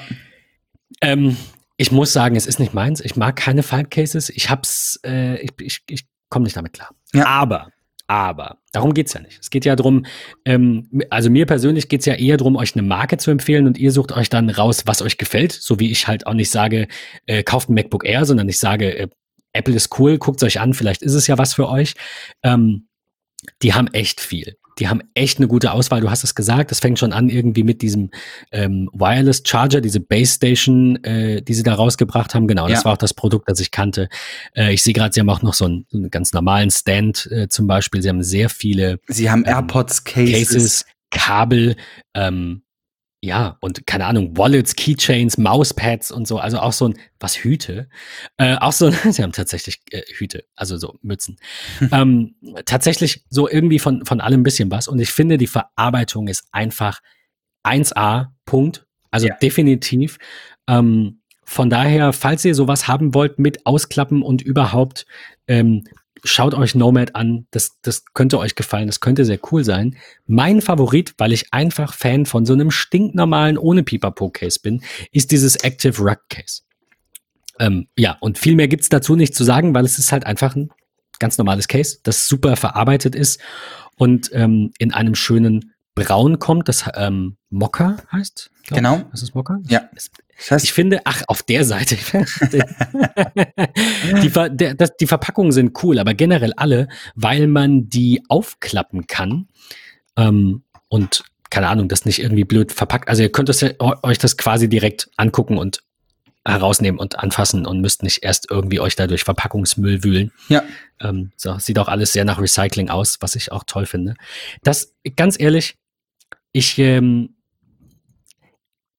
Ähm, 1.01 1.37
ich 1.77 1.91
muss 1.91 2.13
sagen, 2.13 2.37
es 2.37 2.47
ist 2.47 2.61
nicht 2.61 2.73
meins. 2.73 3.01
Ich 3.01 3.17
mag 3.17 3.35
keine 3.35 3.65
Fight 3.65 3.91
Cases. 3.91 4.31
Ich 4.31 4.49
hab's, 4.49 5.01
äh, 5.05 5.41
ich, 5.41 5.51
ich, 5.61 5.81
ich 5.89 6.07
komme 6.29 6.45
nicht 6.45 6.57
damit 6.57 6.73
klar. 6.73 6.91
Ja. 7.15 7.27
Aber 7.27 7.73
aber 8.09 8.59
darum 8.73 8.95
geht's 8.95 9.13
ja 9.13 9.21
nicht. 9.21 9.39
Es 9.41 9.51
geht 9.51 9.67
ja 9.67 9.77
darum, 9.77 10.07
ähm, 10.47 10.89
also 11.11 11.29
mir 11.31 11.45
persönlich 11.45 11.89
geht's 11.89 12.07
ja 12.07 12.15
eher 12.15 12.39
darum, 12.39 12.57
euch 12.57 12.75
eine 12.75 12.83
Marke 12.83 13.19
zu 13.19 13.31
empfehlen 13.31 13.67
und 13.67 13.79
ihr 13.79 13.93
sucht 13.93 14.13
euch 14.13 14.31
dann 14.31 14.49
raus, 14.49 14.85
was 14.87 15.03
euch 15.03 15.19
gefällt. 15.19 15.53
So 15.53 15.79
wie 15.79 15.91
ich 15.91 16.09
halt 16.09 16.27
auch 16.27 16.33
nicht 16.33 16.51
sage, 16.51 16.89
äh, 17.27 17.43
kauft 17.43 17.69
ein 17.69 17.75
MacBook 17.75 18.07
Air, 18.07 18.25
sondern 18.25 18.49
ich 18.49 18.59
sage, 18.59 18.99
äh, 18.99 19.09
Apple 19.53 19.75
ist 19.75 19.99
cool, 19.99 20.17
guckt 20.19 20.43
euch 20.43 20.59
an, 20.59 20.73
vielleicht 20.73 21.03
ist 21.03 21.15
es 21.15 21.27
ja 21.27 21.37
was 21.37 21.53
für 21.53 21.69
euch. 21.69 21.95
Ähm, 22.43 22.89
die 23.63 23.75
haben 23.75 23.89
echt 23.89 24.21
viel 24.21 24.57
die 24.79 24.89
haben 24.89 25.03
echt 25.15 25.39
eine 25.39 25.49
gute 25.49 25.73
Auswahl. 25.73 26.01
Du 26.01 26.11
hast 26.11 26.25
es 26.25 26.35
gesagt, 26.35 26.71
das 26.71 26.81
fängt 26.81 26.99
schon 26.99 27.13
an 27.13 27.29
irgendwie 27.29 27.65
mit 27.65 27.83
diesem 27.83 28.11
ähm, 28.53 28.89
Wireless 28.93 29.43
Charger, 29.45 29.81
diese 29.81 30.01
Base 30.01 30.35
Station, 30.35 31.03
äh, 31.05 31.43
die 31.43 31.55
sie 31.55 31.63
da 31.63 31.75
rausgebracht 31.75 32.35
haben. 32.35 32.47
Genau, 32.47 32.69
ja. 32.69 32.75
das 32.75 32.85
war 32.85 32.93
auch 32.93 32.99
das 32.99 33.15
Produkt, 33.15 33.49
das 33.49 33.61
ich 33.61 33.71
kannte. 33.71 34.09
Äh, 34.55 34.73
ich 34.73 34.83
sehe 34.83 34.95
gerade, 34.95 35.13
sie 35.13 35.21
haben 35.21 35.31
auch 35.31 35.43
noch 35.43 35.55
so 35.55 35.65
einen, 35.65 35.87
einen 35.93 36.11
ganz 36.11 36.33
normalen 36.33 36.71
Stand 36.71 37.29
äh, 37.31 37.49
zum 37.49 37.67
Beispiel. 37.67 38.03
Sie 38.03 38.09
haben 38.09 38.23
sehr 38.23 38.49
viele. 38.49 39.01
Sie 39.09 39.31
haben 39.31 39.45
ähm, 39.47 39.55
AirPods 39.55 40.05
Cases. 40.05 40.49
Cases 40.49 40.85
Kabel, 41.11 41.77
ähm, 42.15 42.63
ja, 43.21 43.59
und 43.61 43.87
keine 43.87 44.07
Ahnung, 44.07 44.37
Wallets, 44.37 44.77
Keychains, 44.77 45.39
Mauspads 45.39 46.11
und 46.13 46.29
so, 46.29 46.39
also 46.39 46.61
auch 46.61 46.73
so 46.73 46.89
ein, 46.89 46.95
was 47.19 47.37
Hüte, 47.37 47.89
äh, 48.37 48.57
auch 48.57 48.73
so, 48.73 48.91
sie 49.11 49.23
haben 49.23 49.33
tatsächlich 49.33 49.81
äh, 49.91 50.03
Hüte, 50.15 50.45
also 50.55 50.77
so 50.77 50.97
Mützen. 51.03 51.37
ähm, 51.93 52.37
tatsächlich 52.65 53.25
so 53.29 53.49
irgendwie 53.49 53.81
von, 53.81 54.05
von 54.05 54.21
allem 54.21 54.41
ein 54.41 54.45
bisschen 54.45 54.71
was 54.71 54.87
und 54.87 55.01
ich 55.01 55.11
finde, 55.11 55.37
die 55.37 55.49
Verarbeitung 55.49 56.29
ist 56.29 56.45
einfach 56.53 57.01
1A, 57.65 58.29
Punkt, 58.45 58.87
also 59.11 59.27
ja. 59.27 59.37
definitiv. 59.37 60.19
Ähm, 60.69 61.21
von 61.45 61.71
daher, 61.71 62.13
falls 62.13 62.45
ihr 62.45 62.55
sowas 62.55 62.89
haben 62.89 63.15
wollt 63.15 63.39
mit 63.39 63.65
Ausklappen 63.67 64.23
und 64.23 64.43
überhaupt, 64.43 65.07
ähm, 65.47 65.85
schaut 66.25 66.55
euch 66.55 66.75
Nomad 66.75 67.15
an. 67.15 67.47
Das, 67.51 67.79
das 67.83 68.05
könnte 68.15 68.39
euch 68.39 68.55
gefallen. 68.55 68.87
Das 68.87 69.01
könnte 69.01 69.25
sehr 69.25 69.39
cool 69.51 69.65
sein. 69.65 69.97
Mein 70.27 70.61
Favorit, 70.61 71.15
weil 71.19 71.33
ich 71.33 71.53
einfach 71.53 71.95
Fan 71.95 72.27
von 72.27 72.47
so 72.47 72.53
einem 72.53 72.71
stinknormalen 72.71 73.59
ohne 73.59 73.83
Pipapo-Case 73.83 74.61
bin, 74.63 74.83
ist 75.13 75.31
dieses 75.31 75.57
Active 75.57 76.01
Rug 76.03 76.21
Case. 76.29 76.63
Ähm, 77.59 77.89
ja, 77.97 78.17
und 78.21 78.39
viel 78.39 78.55
mehr 78.55 78.69
gibt's 78.69 78.89
dazu 78.89 79.17
nicht 79.17 79.35
zu 79.35 79.45
sagen, 79.45 79.75
weil 79.75 79.85
es 79.85 79.99
ist 79.99 80.13
halt 80.13 80.25
einfach 80.25 80.55
ein 80.55 80.71
ganz 81.19 81.39
normales 81.39 81.69
Case, 81.69 81.99
das 82.03 82.29
super 82.29 82.57
verarbeitet 82.57 83.15
ist 83.15 83.41
und 83.97 84.31
ähm, 84.33 84.73
in 84.79 84.93
einem 84.93 85.15
schönen 85.15 85.75
Braun 85.95 86.39
kommt, 86.39 86.69
das 86.69 86.85
ähm, 86.95 87.37
Mokka 87.51 87.97
heißt. 88.13 88.51
Genau. 88.69 89.03
Was 89.11 89.23
ist 89.23 89.35
Mokka? 89.35 89.59
Ja. 89.67 89.89
Das 90.39 90.51
heißt, 90.53 90.65
ich 90.65 90.73
finde, 90.73 91.01
ach, 91.05 91.23
auf 91.27 91.43
der 91.43 91.65
Seite. 91.65 91.97
die, 94.23 94.31
Ver, 94.31 94.49
der, 94.49 94.75
das, 94.75 94.97
die 94.97 95.07
Verpackungen 95.07 95.53
sind 95.53 95.83
cool, 95.83 95.99
aber 95.99 96.15
generell 96.15 96.53
alle, 96.57 96.89
weil 97.17 97.49
man 97.49 97.89
die 97.89 98.23
aufklappen 98.29 99.09
kann 99.09 99.49
ähm, 100.17 100.63
und 100.89 101.25
keine 101.51 101.69
Ahnung, 101.69 101.89
das 101.89 102.05
nicht 102.05 102.21
irgendwie 102.21 102.45
blöd 102.45 102.73
verpackt. 102.73 103.09
Also 103.09 103.23
ihr 103.23 103.33
könnt 103.33 103.49
das 103.49 103.63
ja, 103.63 103.71
euch 104.03 104.19
das 104.19 104.37
quasi 104.37 104.69
direkt 104.69 105.11
angucken 105.17 105.59
und 105.59 105.83
herausnehmen 106.45 106.99
und 106.99 107.19
anfassen 107.19 107.67
und 107.67 107.81
müsst 107.81 108.03
nicht 108.03 108.23
erst 108.23 108.51
irgendwie 108.51 108.81
euch 108.81 108.97
dadurch 108.97 109.25
Verpackungsmüll 109.25 110.05
wühlen. 110.05 110.33
Ja. 110.49 110.63
Ähm, 111.01 111.33
so, 111.37 111.59
sieht 111.59 111.79
auch 111.79 111.89
alles 111.89 112.13
sehr 112.13 112.25
nach 112.25 112.41
Recycling 112.41 112.91
aus, 112.91 113.19
was 113.21 113.35
ich 113.35 113.51
auch 113.53 113.65
toll 113.65 113.87
finde. 113.87 114.15
Das, 114.63 114.95
ganz 115.17 115.39
ehrlich, 115.39 115.77
ich, 116.53 116.79
ähm, 116.79 117.35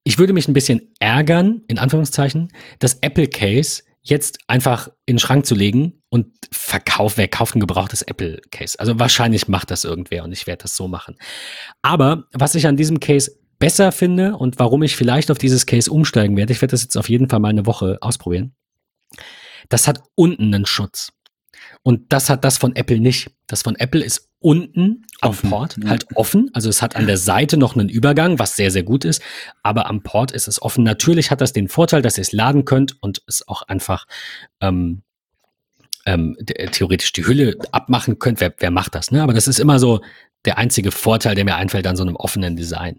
ich 0.03 0.17
würde 0.17 0.33
mich 0.33 0.47
ein 0.47 0.53
bisschen 0.53 0.93
ärgern, 0.99 1.61
in 1.67 1.77
Anführungszeichen, 1.77 2.51
das 2.79 2.99
Apple 3.01 3.27
Case 3.27 3.83
jetzt 4.01 4.39
einfach 4.47 4.87
in 5.05 5.15
den 5.15 5.19
Schrank 5.19 5.45
zu 5.45 5.55
legen 5.55 6.01
und 6.09 6.27
verkauf, 6.51 7.17
wer 7.17 7.27
kauft 7.27 7.55
ein 7.55 7.59
gebrauchtes 7.59 8.01
Apple 8.01 8.41
Case? 8.51 8.79
Also 8.79 8.97
wahrscheinlich 8.97 9.47
macht 9.47 9.71
das 9.71 9.83
irgendwer 9.83 10.23
und 10.23 10.31
ich 10.31 10.47
werde 10.47 10.63
das 10.63 10.75
so 10.75 10.87
machen. 10.87 11.17
Aber 11.81 12.25
was 12.33 12.55
ich 12.55 12.67
an 12.67 12.77
diesem 12.77 12.99
Case 12.99 13.31
besser 13.59 13.91
finde 13.91 14.37
und 14.37 14.57
warum 14.57 14.83
ich 14.83 14.95
vielleicht 14.95 15.29
auf 15.29 15.37
dieses 15.37 15.65
Case 15.65 15.91
umsteigen 15.91 16.37
werde, 16.37 16.53
ich 16.53 16.61
werde 16.61 16.71
das 16.71 16.83
jetzt 16.83 16.97
auf 16.97 17.09
jeden 17.09 17.29
Fall 17.29 17.39
mal 17.39 17.49
eine 17.49 17.65
Woche 17.65 17.97
ausprobieren. 18.01 18.55
Das 19.67 19.87
hat 19.87 20.01
unten 20.15 20.53
einen 20.53 20.65
Schutz. 20.65 21.11
Und 21.83 22.11
das 22.11 22.29
hat 22.29 22.43
das 22.43 22.57
von 22.57 22.75
Apple 22.75 22.99
nicht. 22.99 23.31
Das 23.47 23.63
von 23.63 23.75
Apple 23.75 24.03
ist 24.03 24.29
unten 24.39 25.05
am 25.21 25.31
offen, 25.31 25.49
Port 25.49 25.77
halt 25.85 26.05
offen. 26.15 26.49
Also 26.53 26.69
es 26.69 26.81
hat 26.81 26.95
an 26.95 27.07
der 27.07 27.17
Seite 27.17 27.57
noch 27.57 27.75
einen 27.75 27.89
Übergang, 27.89 28.39
was 28.39 28.55
sehr, 28.55 28.71
sehr 28.71 28.83
gut 28.83 29.05
ist. 29.05 29.21
Aber 29.63 29.87
am 29.87 30.03
Port 30.03 30.31
ist 30.31 30.47
es 30.47 30.61
offen. 30.61 30.83
Natürlich 30.83 31.31
hat 31.31 31.41
das 31.41 31.53
den 31.53 31.67
Vorteil, 31.67 32.01
dass 32.01 32.17
ihr 32.17 32.21
es 32.21 32.31
laden 32.31 32.65
könnt 32.65 33.01
und 33.01 33.21
es 33.27 33.47
auch 33.47 33.63
einfach 33.63 34.05
ähm, 34.61 35.03
ähm, 36.05 36.37
theoretisch 36.71 37.11
die 37.11 37.25
Hülle 37.25 37.55
abmachen 37.71 38.19
könnt. 38.19 38.39
Wer, 38.39 38.53
wer 38.57 38.71
macht 38.71 38.95
das? 38.95 39.11
Ne? 39.11 39.21
Aber 39.21 39.33
das 39.33 39.47
ist 39.47 39.59
immer 39.59 39.79
so 39.79 40.01
der 40.45 40.57
einzige 40.57 40.91
Vorteil, 40.91 41.35
der 41.35 41.45
mir 41.45 41.55
einfällt 41.55 41.87
an 41.87 41.95
so 41.95 42.03
einem 42.03 42.15
offenen 42.15 42.55
Design. 42.55 42.97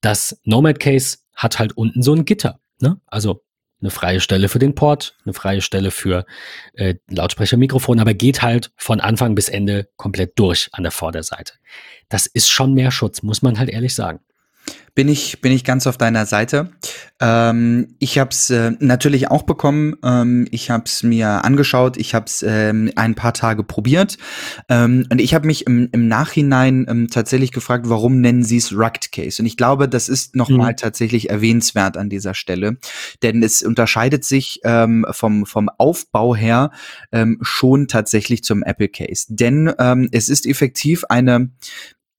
Das 0.00 0.40
Nomad 0.44 0.80
Case 0.80 1.18
hat 1.34 1.58
halt 1.58 1.76
unten 1.76 2.02
so 2.02 2.14
ein 2.14 2.24
Gitter. 2.24 2.60
Ne? 2.80 3.00
Also 3.06 3.42
eine 3.80 3.90
freie 3.90 4.20
Stelle 4.20 4.48
für 4.48 4.58
den 4.58 4.74
Port, 4.74 5.16
eine 5.24 5.34
freie 5.34 5.60
Stelle 5.60 5.90
für 5.90 6.26
äh, 6.74 6.94
Lautsprecher, 7.08 7.56
Mikrofon, 7.56 8.00
aber 8.00 8.14
geht 8.14 8.42
halt 8.42 8.72
von 8.76 9.00
Anfang 9.00 9.34
bis 9.34 9.48
Ende 9.48 9.88
komplett 9.96 10.38
durch 10.38 10.68
an 10.72 10.82
der 10.82 10.92
Vorderseite. 10.92 11.54
Das 12.08 12.26
ist 12.26 12.50
schon 12.50 12.74
mehr 12.74 12.90
Schutz, 12.90 13.22
muss 13.22 13.42
man 13.42 13.58
halt 13.58 13.70
ehrlich 13.70 13.94
sagen 13.94 14.20
bin 14.94 15.08
ich, 15.08 15.40
bin 15.40 15.52
ich 15.52 15.64
ganz 15.64 15.86
auf 15.86 15.96
deiner 15.96 16.26
Seite. 16.26 16.70
Ähm, 17.20 17.94
ich 17.98 18.18
habe 18.18 18.30
es 18.30 18.50
äh, 18.50 18.72
natürlich 18.80 19.30
auch 19.30 19.44
bekommen. 19.44 19.96
Ähm, 20.02 20.46
ich 20.50 20.70
habe 20.70 20.84
es 20.86 21.02
mir 21.02 21.44
angeschaut. 21.44 21.96
Ich 21.96 22.14
habe 22.14 22.26
es 22.26 22.44
ähm, 22.46 22.90
ein 22.96 23.14
paar 23.14 23.32
Tage 23.32 23.62
probiert. 23.62 24.18
Ähm, 24.68 25.06
und 25.10 25.20
ich 25.20 25.34
habe 25.34 25.46
mich 25.46 25.66
im, 25.66 25.88
im 25.92 26.08
Nachhinein 26.08 26.86
ähm, 26.88 27.08
tatsächlich 27.08 27.52
gefragt, 27.52 27.88
warum 27.88 28.20
nennen 28.20 28.42
sie 28.42 28.56
es 28.56 28.72
Rugged 28.72 29.12
Case? 29.12 29.40
Und 29.40 29.46
ich 29.46 29.56
glaube, 29.56 29.88
das 29.88 30.08
ist 30.08 30.34
nochmal 30.36 30.72
mhm. 30.72 30.76
tatsächlich 30.76 31.30
erwähnenswert 31.30 31.96
an 31.96 32.10
dieser 32.10 32.34
Stelle. 32.34 32.76
Denn 33.22 33.42
es 33.42 33.62
unterscheidet 33.62 34.24
sich 34.24 34.60
ähm, 34.64 35.06
vom, 35.10 35.46
vom 35.46 35.70
Aufbau 35.78 36.34
her 36.34 36.70
schon 37.40 37.88
tatsächlich 37.88 38.44
zum 38.44 38.62
Apple 38.62 38.88
Case. 38.88 39.26
Denn 39.28 39.68
es 40.12 40.28
ist 40.28 40.46
effektiv 40.46 41.04
eine 41.08 41.50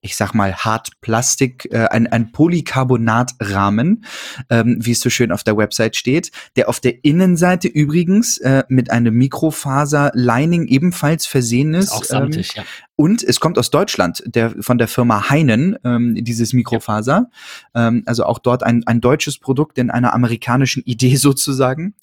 ich 0.01 0.15
sag 0.15 0.33
mal, 0.33 0.55
Hartplastik, 0.55 1.69
äh, 1.71 1.87
ein, 1.89 2.07
ein 2.07 2.31
Polycarbonatrahmen, 2.31 4.03
ähm, 4.49 4.77
wie 4.79 4.91
es 4.91 4.99
so 4.99 5.09
schön 5.11 5.31
auf 5.31 5.43
der 5.43 5.55
Website 5.57 5.95
steht, 5.95 6.31
der 6.55 6.69
auf 6.69 6.79
der 6.79 7.05
Innenseite 7.05 7.67
übrigens 7.67 8.37
äh, 8.39 8.63
mit 8.67 8.89
einem 8.89 9.15
Mikrofaser-Lining 9.15 10.67
ebenfalls 10.67 11.27
versehen 11.27 11.75
ist. 11.75 11.85
ist 11.85 11.91
auch 11.91 12.03
samtig, 12.03 12.53
ähm, 12.55 12.63
ja. 12.63 12.69
Und 12.95 13.23
es 13.23 13.39
kommt 13.39 13.57
aus 13.57 13.69
Deutschland, 13.69 14.23
der, 14.25 14.51
von 14.61 14.77
der 14.77 14.87
Firma 14.87 15.29
Heinen, 15.29 15.77
ähm, 15.83 16.15
dieses 16.15 16.53
Mikrofaser. 16.53 17.29
Ja. 17.75 17.87
Ähm, 17.87 18.03
also 18.05 18.25
auch 18.25 18.39
dort 18.39 18.63
ein, 18.63 18.83
ein 18.85 19.01
deutsches 19.01 19.37
Produkt 19.37 19.77
in 19.77 19.91
einer 19.91 20.13
amerikanischen 20.13 20.83
Idee 20.83 21.15
sozusagen. 21.17 21.95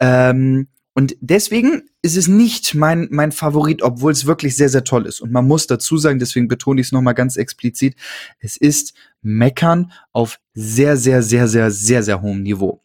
Ähm, 0.00 0.68
und 0.98 1.16
deswegen 1.20 1.82
ist 2.02 2.16
es 2.16 2.26
nicht 2.26 2.74
mein, 2.74 3.06
mein 3.12 3.30
Favorit, 3.30 3.82
obwohl 3.82 4.10
es 4.10 4.26
wirklich 4.26 4.56
sehr, 4.56 4.68
sehr 4.68 4.82
toll 4.82 5.06
ist. 5.06 5.20
Und 5.20 5.30
man 5.30 5.46
muss 5.46 5.68
dazu 5.68 5.96
sagen, 5.96 6.18
deswegen 6.18 6.48
betone 6.48 6.80
ich 6.80 6.88
es 6.88 6.92
nochmal 6.92 7.14
ganz 7.14 7.36
explizit, 7.36 7.94
es 8.40 8.56
ist 8.56 8.94
Meckern 9.28 9.92
auf 10.12 10.40
sehr, 10.60 10.96
sehr, 10.96 11.22
sehr, 11.22 11.46
sehr, 11.46 11.70
sehr, 11.70 12.02
sehr 12.02 12.20
hohem 12.20 12.42
Niveau. 12.42 12.82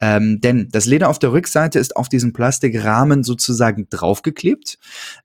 Ähm, 0.00 0.40
denn 0.40 0.68
das 0.72 0.86
Leder 0.86 1.08
auf 1.08 1.20
der 1.20 1.30
Rückseite 1.30 1.78
ist 1.78 1.94
auf 1.94 2.08
diesen 2.08 2.32
Plastikrahmen 2.32 3.22
sozusagen 3.22 3.86
draufgeklebt. 3.88 4.76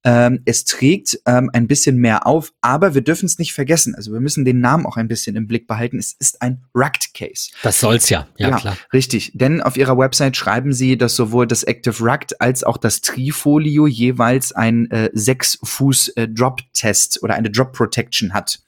Ähm, 0.03 0.43
es 0.45 0.65
trägt 0.65 1.19
ähm, 1.25 1.49
ein 1.53 1.67
bisschen 1.67 1.97
mehr 1.97 2.27
auf, 2.27 2.53
aber 2.61 2.93
wir 2.93 3.01
dürfen 3.01 3.25
es 3.25 3.39
nicht 3.39 3.53
vergessen. 3.53 3.95
Also 3.95 4.13
wir 4.13 4.19
müssen 4.19 4.45
den 4.45 4.59
Namen 4.59 4.85
auch 4.85 4.97
ein 4.97 5.07
bisschen 5.07 5.35
im 5.35 5.47
Blick 5.47 5.65
behalten. 5.65 5.97
Es 5.97 6.13
ist 6.19 6.43
ein 6.43 6.63
Rugged 6.75 7.15
Case. 7.15 7.49
Das 7.63 7.79
soll's 7.79 8.09
ja, 8.09 8.27
ja, 8.37 8.49
ja 8.49 8.57
klar. 8.57 8.77
Richtig, 8.93 9.31
denn 9.33 9.63
auf 9.63 9.75
ihrer 9.75 9.97
Website 9.97 10.37
schreiben 10.37 10.73
sie, 10.73 10.99
dass 10.99 11.15
sowohl 11.15 11.47
das 11.47 11.63
Active 11.63 12.03
Rugged 12.03 12.39
als 12.39 12.63
auch 12.63 12.77
das 12.77 13.01
Trifolio 13.01 13.87
jeweils 13.87 14.51
ein 14.51 14.91
äh, 14.91 15.09
sechs 15.13 15.57
Fuß 15.63 16.09
äh, 16.09 16.27
Drop 16.27 16.61
Test 16.73 17.23
oder 17.23 17.33
eine 17.33 17.49
Drop 17.49 17.73
Protection 17.73 18.35
hat. 18.35 18.59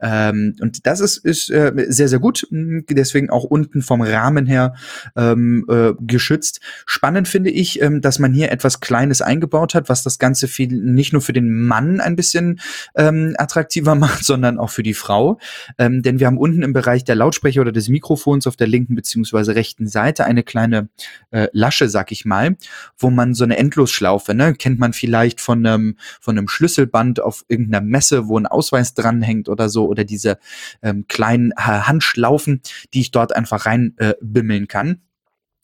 Ähm, 0.00 0.54
und 0.60 0.86
das 0.86 1.00
ist, 1.00 1.16
ist 1.18 1.37
äh, 1.50 1.72
sehr, 1.88 2.08
sehr 2.08 2.18
gut. 2.18 2.46
Deswegen 2.50 3.30
auch 3.30 3.44
unten 3.44 3.82
vom 3.82 4.02
Rahmen 4.02 4.46
her 4.46 4.74
ähm, 5.16 5.64
äh, 5.68 5.92
geschützt. 6.00 6.60
Spannend 6.86 7.28
finde 7.28 7.50
ich, 7.50 7.80
ähm, 7.80 8.00
dass 8.00 8.18
man 8.18 8.32
hier 8.32 8.50
etwas 8.52 8.80
Kleines 8.80 9.22
eingebaut 9.22 9.74
hat, 9.74 9.88
was 9.88 10.02
das 10.02 10.18
Ganze 10.18 10.48
viel 10.48 10.68
nicht 10.68 11.12
nur 11.12 11.22
für 11.22 11.32
den 11.32 11.66
Mann 11.66 12.00
ein 12.00 12.16
bisschen 12.16 12.60
ähm, 12.94 13.34
attraktiver 13.38 13.94
macht, 13.94 14.24
sondern 14.24 14.58
auch 14.58 14.70
für 14.70 14.82
die 14.82 14.94
Frau. 14.94 15.38
Ähm, 15.78 16.02
denn 16.02 16.18
wir 16.20 16.26
haben 16.26 16.38
unten 16.38 16.62
im 16.62 16.72
Bereich 16.72 17.04
der 17.04 17.14
Lautsprecher 17.14 17.60
oder 17.60 17.72
des 17.72 17.88
Mikrofons 17.88 18.46
auf 18.46 18.56
der 18.56 18.66
linken 18.66 18.94
beziehungsweise 18.94 19.54
rechten 19.54 19.86
Seite 19.86 20.24
eine 20.24 20.42
kleine 20.42 20.88
äh, 21.30 21.48
Lasche, 21.52 21.88
sag 21.88 22.12
ich 22.12 22.24
mal, 22.24 22.56
wo 22.98 23.10
man 23.10 23.34
so 23.34 23.44
eine 23.44 23.56
Endlosschlaufe, 23.58 24.34
ne, 24.34 24.54
kennt 24.54 24.78
man 24.78 24.92
vielleicht 24.92 25.40
von 25.40 25.64
einem, 25.64 25.96
von 26.20 26.36
Schlüsselband 26.48 27.20
auf 27.20 27.44
irgendeiner 27.48 27.84
Messe, 27.84 28.28
wo 28.28 28.38
ein 28.38 28.46
Ausweis 28.46 28.94
dranhängt 28.94 29.48
oder 29.48 29.68
so 29.68 29.86
oder 29.86 30.04
diese 30.04 30.38
ähm, 30.82 31.04
kleinen 31.18 31.52
Handschlaufen, 31.56 32.62
die 32.94 33.00
ich 33.00 33.10
dort 33.10 33.34
einfach 33.34 33.66
rein 33.66 33.94
äh, 33.96 34.14
bimmeln 34.20 34.68
kann 34.68 35.00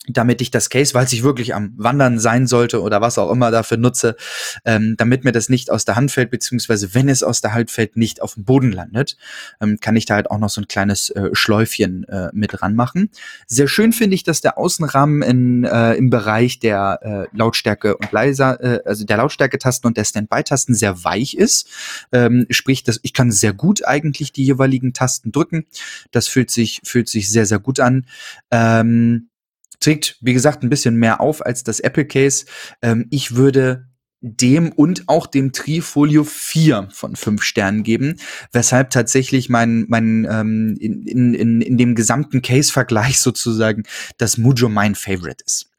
damit 0.07 0.41
ich 0.41 0.51
das 0.51 0.69
Case, 0.69 0.93
weil 0.93 1.05
ich 1.05 1.23
wirklich 1.23 1.53
am 1.55 1.73
Wandern 1.77 2.19
sein 2.19 2.47
sollte 2.47 2.81
oder 2.81 3.01
was 3.01 3.17
auch 3.17 3.31
immer 3.31 3.51
dafür 3.51 3.77
nutze, 3.77 4.15
ähm, 4.65 4.95
damit 4.97 5.23
mir 5.23 5.31
das 5.31 5.49
nicht 5.49 5.71
aus 5.71 5.85
der 5.85 5.95
Hand 5.95 6.11
fällt, 6.11 6.31
beziehungsweise 6.31 6.93
wenn 6.93 7.09
es 7.09 7.23
aus 7.23 7.41
der 7.41 7.53
Hand 7.53 7.71
fällt, 7.71 7.97
nicht 7.97 8.21
auf 8.21 8.35
dem 8.35 8.45
Boden 8.45 8.71
landet, 8.71 9.17
ähm, 9.61 9.79
kann 9.79 9.95
ich 9.95 10.05
da 10.05 10.15
halt 10.15 10.31
auch 10.31 10.39
noch 10.39 10.49
so 10.49 10.61
ein 10.61 10.67
kleines 10.67 11.09
äh, 11.09 11.29
Schläufchen 11.33 12.03
äh, 12.05 12.29
mit 12.33 12.61
ranmachen. 12.61 13.09
Sehr 13.47 13.67
schön 13.67 13.93
finde 13.93 14.15
ich, 14.15 14.23
dass 14.23 14.41
der 14.41 14.57
Außenrahmen 14.57 15.21
in, 15.21 15.63
äh, 15.63 15.93
im 15.93 16.09
Bereich 16.09 16.59
der 16.59 16.99
äh, 17.31 17.37
Lautstärke 17.37 17.97
und 17.97 18.11
leiser, 18.11 18.61
äh, 18.61 18.79
also 18.85 19.05
der 19.05 19.17
Lautstärke-Tasten 19.17 19.87
und 19.87 19.97
der 19.97 20.05
Standby-Tasten 20.05 20.75
sehr 20.75 21.03
weich 21.03 21.35
ist. 21.35 21.67
Ähm, 22.11 22.45
sprich, 22.49 22.83
dass 22.83 22.99
ich 23.03 23.13
kann 23.13 23.31
sehr 23.31 23.53
gut 23.53 23.85
eigentlich 23.85 24.31
die 24.31 24.45
jeweiligen 24.45 24.93
Tasten 24.93 25.31
drücken. 25.31 25.65
Das 26.11 26.27
fühlt 26.27 26.51
sich, 26.51 26.81
fühlt 26.83 27.09
sich 27.09 27.29
sehr, 27.29 27.45
sehr 27.45 27.59
gut 27.59 27.79
an. 27.79 28.05
Ähm, 28.51 29.29
trägt, 29.79 30.17
wie 30.21 30.33
gesagt, 30.33 30.63
ein 30.63 30.69
bisschen 30.69 30.95
mehr 30.95 31.21
auf 31.21 31.45
als 31.45 31.63
das 31.63 31.79
Apple 31.79 32.05
Case. 32.05 32.45
Ähm, 32.81 33.07
ich 33.09 33.35
würde 33.35 33.87
dem 34.21 34.71
und 34.71 35.03
auch 35.07 35.27
dem 35.27 35.51
Trifolio 35.51 36.23
4 36.23 36.89
von 36.91 37.15
5 37.15 37.43
Sternen 37.43 37.83
geben, 37.83 38.19
weshalb 38.51 38.89
tatsächlich 38.89 39.49
mein, 39.49 39.85
mein 39.87 40.27
ähm, 40.29 40.75
in, 40.79 41.05
in, 41.05 41.61
in 41.61 41.77
dem 41.77 41.93
gesamten 41.93 42.41
Case-Vergleich 42.41 43.19
sozusagen 43.21 43.83
das 44.17 44.37
Mujo 44.37 44.67
mein 44.67 44.95
Favorite 44.95 45.43
ist. 45.45 45.69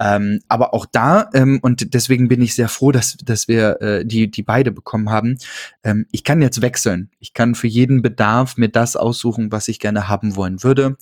Ähm, 0.00 0.40
aber 0.48 0.74
auch 0.74 0.86
da, 0.86 1.28
ähm, 1.34 1.58
und 1.62 1.94
deswegen 1.94 2.28
bin 2.28 2.40
ich 2.40 2.54
sehr 2.54 2.68
froh, 2.68 2.92
dass, 2.92 3.16
dass 3.16 3.48
wir 3.48 3.80
äh, 3.80 4.04
die, 4.04 4.30
die 4.30 4.42
beide 4.42 4.70
bekommen 4.70 5.10
haben, 5.10 5.38
ähm, 5.82 6.06
ich 6.12 6.22
kann 6.24 6.40
jetzt 6.40 6.62
wechseln. 6.62 7.10
Ich 7.18 7.34
kann 7.34 7.54
für 7.54 7.66
jeden 7.66 8.00
Bedarf 8.02 8.56
mir 8.56 8.68
das 8.68 8.94
aussuchen, 8.94 9.50
was 9.50 9.68
ich 9.68 9.80
gerne 9.80 10.08
haben 10.08 10.36
wollen 10.36 10.62
würde. 10.62 10.96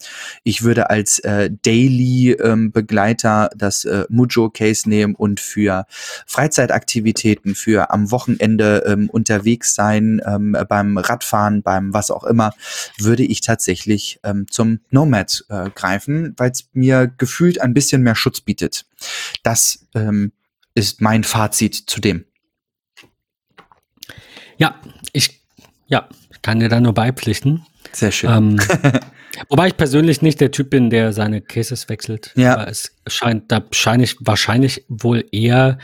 Ich 0.44 0.62
würde 0.62 0.88
als 0.88 1.18
äh, 1.20 1.50
Daily-Begleiter 1.62 3.50
ähm, 3.52 3.58
das 3.58 3.84
äh, 3.84 4.04
Mujo-Case 4.08 4.88
nehmen 4.88 5.14
und 5.14 5.40
für 5.40 5.86
Freizeitaktivitäten, 6.26 7.54
für 7.54 7.90
am 7.90 8.10
Wochenende 8.10 8.84
ähm, 8.86 9.10
unterwegs 9.10 9.74
sein, 9.74 10.22
ähm, 10.24 10.56
beim 10.68 10.96
Radfahren, 10.96 11.62
beim 11.62 11.92
was 11.92 12.10
auch 12.10 12.24
immer, 12.24 12.52
würde 12.98 13.24
ich 13.24 13.42
tatsächlich 13.42 14.20
ähm, 14.22 14.46
zum 14.50 14.80
Nomad 14.90 15.44
äh, 15.48 15.70
greifen, 15.70 16.34
weil 16.36 16.50
es 16.50 16.68
mir 16.72 17.12
gefühlt 17.18 17.60
ein 17.60 17.74
bisschen 17.74 18.02
mehr 18.02 18.14
Schutz 18.14 18.40
bietet. 18.40 18.85
Das 19.42 19.86
ähm, 19.94 20.32
ist 20.74 21.00
mein 21.00 21.24
Fazit 21.24 21.74
zu 21.74 22.00
dem. 22.00 22.24
Ja, 24.58 24.80
ich 25.12 25.42
ja, 25.86 26.08
kann 26.42 26.60
dir 26.60 26.68
da 26.68 26.80
nur 26.80 26.94
beipflichten. 26.94 27.66
Sehr 27.92 28.12
schön. 28.12 28.30
Ähm, 28.30 28.60
Wobei 29.48 29.68
ich 29.68 29.76
persönlich 29.76 30.22
nicht 30.22 30.40
der 30.40 30.50
Typ 30.50 30.70
bin, 30.70 30.90
der 30.90 31.12
seine 31.12 31.40
Cases 31.40 31.88
wechselt. 31.88 32.32
Ja. 32.36 32.54
Aber 32.54 32.68
es 32.68 32.92
scheint, 33.06 33.50
da 33.52 33.64
scheine 33.70 34.04
ich 34.04 34.16
wahrscheinlich 34.20 34.84
wohl 34.88 35.24
eher, 35.32 35.78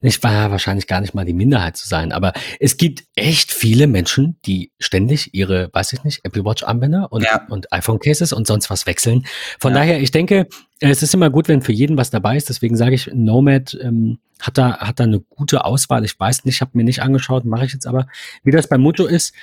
nicht 0.00 0.22
war 0.22 0.50
wahrscheinlich 0.50 0.86
gar 0.86 1.00
nicht 1.00 1.14
mal 1.14 1.24
die 1.24 1.32
Minderheit 1.32 1.76
zu 1.76 1.88
sein, 1.88 2.12
aber 2.12 2.32
es 2.60 2.76
gibt 2.76 3.04
echt 3.16 3.52
viele 3.52 3.86
Menschen, 3.86 4.38
die 4.46 4.72
ständig 4.78 5.34
ihre, 5.34 5.70
weiß 5.72 5.92
ich 5.92 6.04
nicht, 6.04 6.20
Apple 6.24 6.44
Watch 6.44 6.62
Armbänder 6.64 7.10
und, 7.12 7.22
Ja. 7.24 7.46
und 7.48 7.72
iPhone 7.72 7.98
Cases 7.98 8.32
und 8.32 8.46
sonst 8.46 8.70
was 8.70 8.86
wechseln. 8.86 9.24
Von 9.58 9.72
Ja. 9.72 9.78
daher, 9.80 10.00
ich 10.00 10.10
denke, 10.10 10.46
es 10.80 11.02
ist 11.02 11.14
immer 11.14 11.30
gut, 11.30 11.48
wenn 11.48 11.62
für 11.62 11.72
jeden 11.72 11.96
was 11.96 12.10
dabei 12.10 12.36
ist. 12.36 12.48
Deswegen 12.48 12.76
sage 12.76 12.94
ich, 12.94 13.10
Nomad 13.12 13.76
ähm, 13.82 14.18
hat 14.40 14.56
da 14.58 14.78
hat 14.78 15.00
da 15.00 15.04
eine 15.04 15.18
gute 15.20 15.64
Auswahl. 15.64 16.04
Ich 16.04 16.18
weiß 16.18 16.44
nicht, 16.44 16.60
habe 16.60 16.70
mir 16.74 16.84
nicht 16.84 17.02
angeschaut, 17.02 17.44
mache 17.44 17.64
ich 17.66 17.72
jetzt 17.72 17.86
aber, 17.86 18.06
wie 18.44 18.52
das 18.52 18.68
bei 18.68 18.78
Moto 18.78 19.06
ist. 19.06 19.34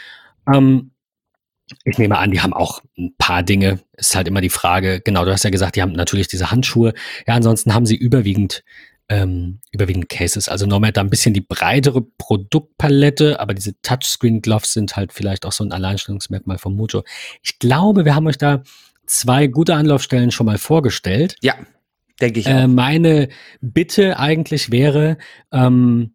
Ähm, 0.54 0.92
ich 1.84 1.98
nehme 1.98 2.18
an, 2.18 2.32
die 2.32 2.42
haben 2.42 2.54
auch 2.54 2.82
ein 2.98 3.16
paar 3.18 3.44
Dinge. 3.44 3.80
Ist 3.98 4.16
halt 4.16 4.28
immer 4.28 4.42
die 4.42 4.50
Frage, 4.50 5.02
genau, 5.02 5.26
du 5.26 5.32
hast 5.32 5.44
ja 5.44 5.50
gesagt, 5.50 5.76
die 5.76 5.82
haben 5.82 5.94
natürlich 5.94 6.28
diese 6.28 6.52
Handschuhe. 6.52 6.94
Ja, 7.28 7.34
ansonsten 7.36 7.74
haben 7.74 7.86
sie 7.86 7.96
überwiegend, 7.96 8.64
ähm, 9.10 9.60
überwiegend 9.72 10.10
Cases. 10.10 10.48
Also 10.50 10.66
Nomad 10.66 10.98
da 10.98 11.02
ein 11.02 11.10
bisschen 11.10 11.34
die 11.34 11.42
breitere 11.42 12.02
Produktpalette, 12.18 13.40
aber 13.40 13.54
diese 13.54 13.80
Touchscreen-Gloves 13.82 14.74
sind 14.74 14.96
halt 14.96 15.14
vielleicht 15.14 15.46
auch 15.46 15.52
so 15.52 15.64
ein 15.64 15.72
Alleinstellungsmerkmal 15.72 16.58
von 16.58 16.76
Mujo. 16.76 17.04
Ich 17.44 17.60
glaube, 17.60 18.06
wir 18.06 18.16
haben 18.16 18.28
euch 18.28 18.38
da 18.38 18.64
zwei 19.06 19.48
gute 19.48 19.76
Anlaufstellen 19.76 20.32
schon 20.32 20.46
mal 20.48 20.58
vorgestellt. 20.58 21.36
Ja, 21.42 21.56
denke 22.22 22.40
ich 22.40 22.48
Äh, 22.48 22.64
auch. 22.64 22.68
meine 22.68 23.30
Bitte 23.62 24.18
eigentlich 24.18 24.72
wäre, 24.72 25.18
ähm, 25.52 26.15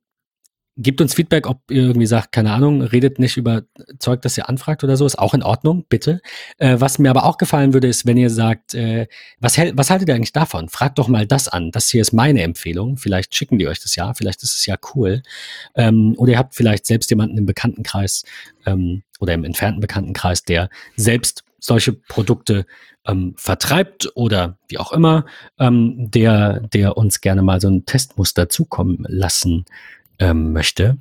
gebt 0.83 1.01
uns 1.01 1.15
Feedback, 1.15 1.47
ob 1.47 1.71
ihr 1.71 1.83
irgendwie 1.83 2.07
sagt, 2.07 2.33
keine 2.33 2.53
Ahnung, 2.53 2.83
redet 2.83 3.19
nicht 3.19 3.37
über 3.37 3.63
Zeug, 3.99 4.23
das 4.23 4.39
ihr 4.39 4.49
anfragt 4.49 4.83
oder 4.83 4.97
so, 4.97 5.05
ist 5.05 5.19
auch 5.19 5.35
in 5.35 5.43
Ordnung, 5.43 5.85
bitte. 5.89 6.21
Äh, 6.59 6.77
was 6.79 6.99
mir 6.99 7.11
aber 7.11 7.25
auch 7.25 7.39
gefallen 7.39 7.75
würde, 7.75 7.87
ist, 7.87 8.07
wenn 8.07 8.17
ihr 8.17 8.31
sagt, 8.31 8.75
äh, 8.75 9.07
was, 9.41 9.59
was 9.59 9.91
haltet 9.91 10.09
ihr 10.09 10.15
eigentlich 10.15 10.33
davon? 10.33 10.69
Fragt 10.69 10.99
doch 10.99 11.09
mal 11.09 11.27
das 11.27 11.49
an. 11.49 11.71
Das 11.71 11.89
hier 11.89 12.01
ist 12.01 12.13
meine 12.13 12.43
Empfehlung. 12.43 12.97
Vielleicht 12.97 13.35
schicken 13.35 13.59
die 13.59 13.69
euch 13.69 13.81
das 13.81 13.95
ja, 13.95 14.15
vielleicht 14.15 14.43
ist 14.43 14.57
es 14.57 14.67
ja 14.67 14.77
cool. 14.95 15.23
Ähm, 15.75 16.15
oder 16.17 16.33
ihr 16.33 16.39
habt 16.39 16.55
vielleicht 16.55 16.87
selbst 16.87 17.11
jemanden 17.11 17.37
im 17.37 17.47
Bekanntenkreis 17.47 18.25
ähm, 18.67 19.03
oder 19.21 19.35
im 19.35 19.45
entfernten 19.45 19.81
Bekanntenkreis, 19.81 20.45
der 20.45 20.71
selbst 20.97 21.45
solche 21.59 21.93
Produkte 21.93 22.65
ähm, 23.07 23.35
vertreibt 23.37 24.11
oder 24.15 24.57
wie 24.69 24.79
auch 24.79 24.93
immer, 24.93 25.27
ähm, 25.59 26.11
der, 26.11 26.61
der 26.61 26.97
uns 26.97 27.21
gerne 27.21 27.43
mal 27.43 27.61
so 27.61 27.69
ein 27.69 27.85
Testmuster 27.85 28.49
zukommen 28.49 29.05
lassen 29.09 29.67
ähm, 30.21 30.53
möchte. 30.53 30.99